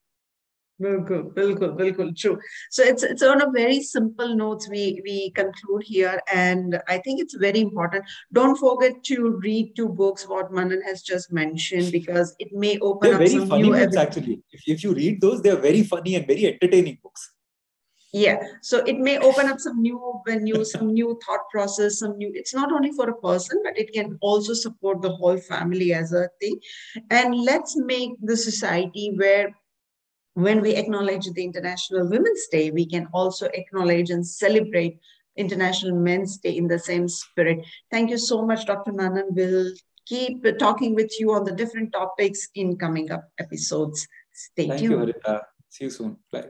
बिल्कुल 0.80 1.22
बिल्कुल 1.36 1.70
बिल्कुल 1.70 2.12
true 2.22 2.36
so 2.72 2.84
it's 2.84 3.04
it's 3.04 3.24
on 3.24 3.40
a 3.40 3.48
very 3.52 3.80
simple 3.84 4.34
notes 4.34 4.70
we 4.70 4.86
we 5.04 5.18
conclude 5.38 5.84
here 5.88 6.22
and 6.30 6.76
I 6.76 6.98
think 6.98 7.20
it's 7.20 7.38
very 7.42 7.60
important 7.60 8.04
don't 8.34 8.58
forget 8.58 9.02
to 9.10 9.30
read 9.40 9.76
two 9.78 9.88
books 9.96 10.28
what 10.30 10.54
Manan 10.54 10.82
has 10.86 11.04
just 11.06 11.34
mention 11.34 11.92
because 11.92 12.34
it 12.42 12.54
may 12.54 12.76
open 12.84 13.14
up 13.14 13.24
some 13.26 13.56
new 13.56 13.76
actually 13.76 14.40
if 14.74 14.86
you 14.86 14.94
read 14.94 15.20
those 15.22 15.40
they 15.40 15.50
are 15.50 15.62
very 15.62 15.84
funny 15.92 16.14
and 16.14 16.26
very 16.30 16.46
entertaining 16.46 16.96
books 17.04 17.30
yeah 18.12 18.42
so 18.62 18.80
it 18.86 18.98
may 18.98 19.20
open 19.20 19.48
up 19.48 19.60
some 19.60 19.82
new 19.82 20.00
venues 20.28 20.68
some 20.68 20.94
new 20.94 21.20
thought 21.26 21.48
process 21.52 22.00
some 22.00 22.18
new 22.18 22.32
it's 22.34 22.56
not 22.56 22.72
only 22.72 22.92
for 22.92 23.10
a 23.10 23.18
person 23.18 23.62
but 23.64 23.78
it 23.78 23.94
can 23.94 24.18
also 24.22 24.54
support 24.54 25.02
the 25.02 25.16
whole 25.18 25.38
family 25.38 25.94
as 25.94 26.12
a 26.12 26.28
thing 26.42 26.60
and 27.12 27.36
let's 27.36 27.78
make 27.78 28.12
the 28.22 28.36
society 28.36 29.14
where 29.16 29.54
when 30.34 30.62
we 30.62 30.76
acknowledge 30.76 31.28
the 31.34 31.44
International 31.44 32.08
Women's 32.08 32.48
Day, 32.48 32.72
we 32.72 32.86
can 32.86 33.08
also 33.14 33.48
acknowledge 33.54 34.10
and 34.10 34.26
celebrate 34.26 35.00
International 35.36 35.96
Men's 35.96 36.38
Day 36.38 36.56
in 36.56 36.68
the 36.68 36.80
same 36.80 37.08
spirit. 37.08 37.66
Thank 37.92 38.10
you 38.10 38.18
so 38.18 38.46
much, 38.46 38.66
Dr. 38.66 38.94
Manan. 38.94 39.28
We'll 39.32 39.74
keep 40.06 40.46
talking 40.58 40.96
with 40.96 41.12
you 41.20 41.34
on 41.34 41.44
the 41.44 41.52
different 41.52 41.92
topics 41.92 42.48
in 42.56 42.78
coming 42.78 43.12
up 43.12 43.30
episodes. 43.40 44.08
Stay 44.34 44.68
Thank 44.68 44.82
tuned. 44.82 44.92
you, 44.92 45.14
Harita. 45.14 45.42
See 45.70 45.86
you 45.86 45.90
soon. 45.90 46.18
Bye. 46.32 46.50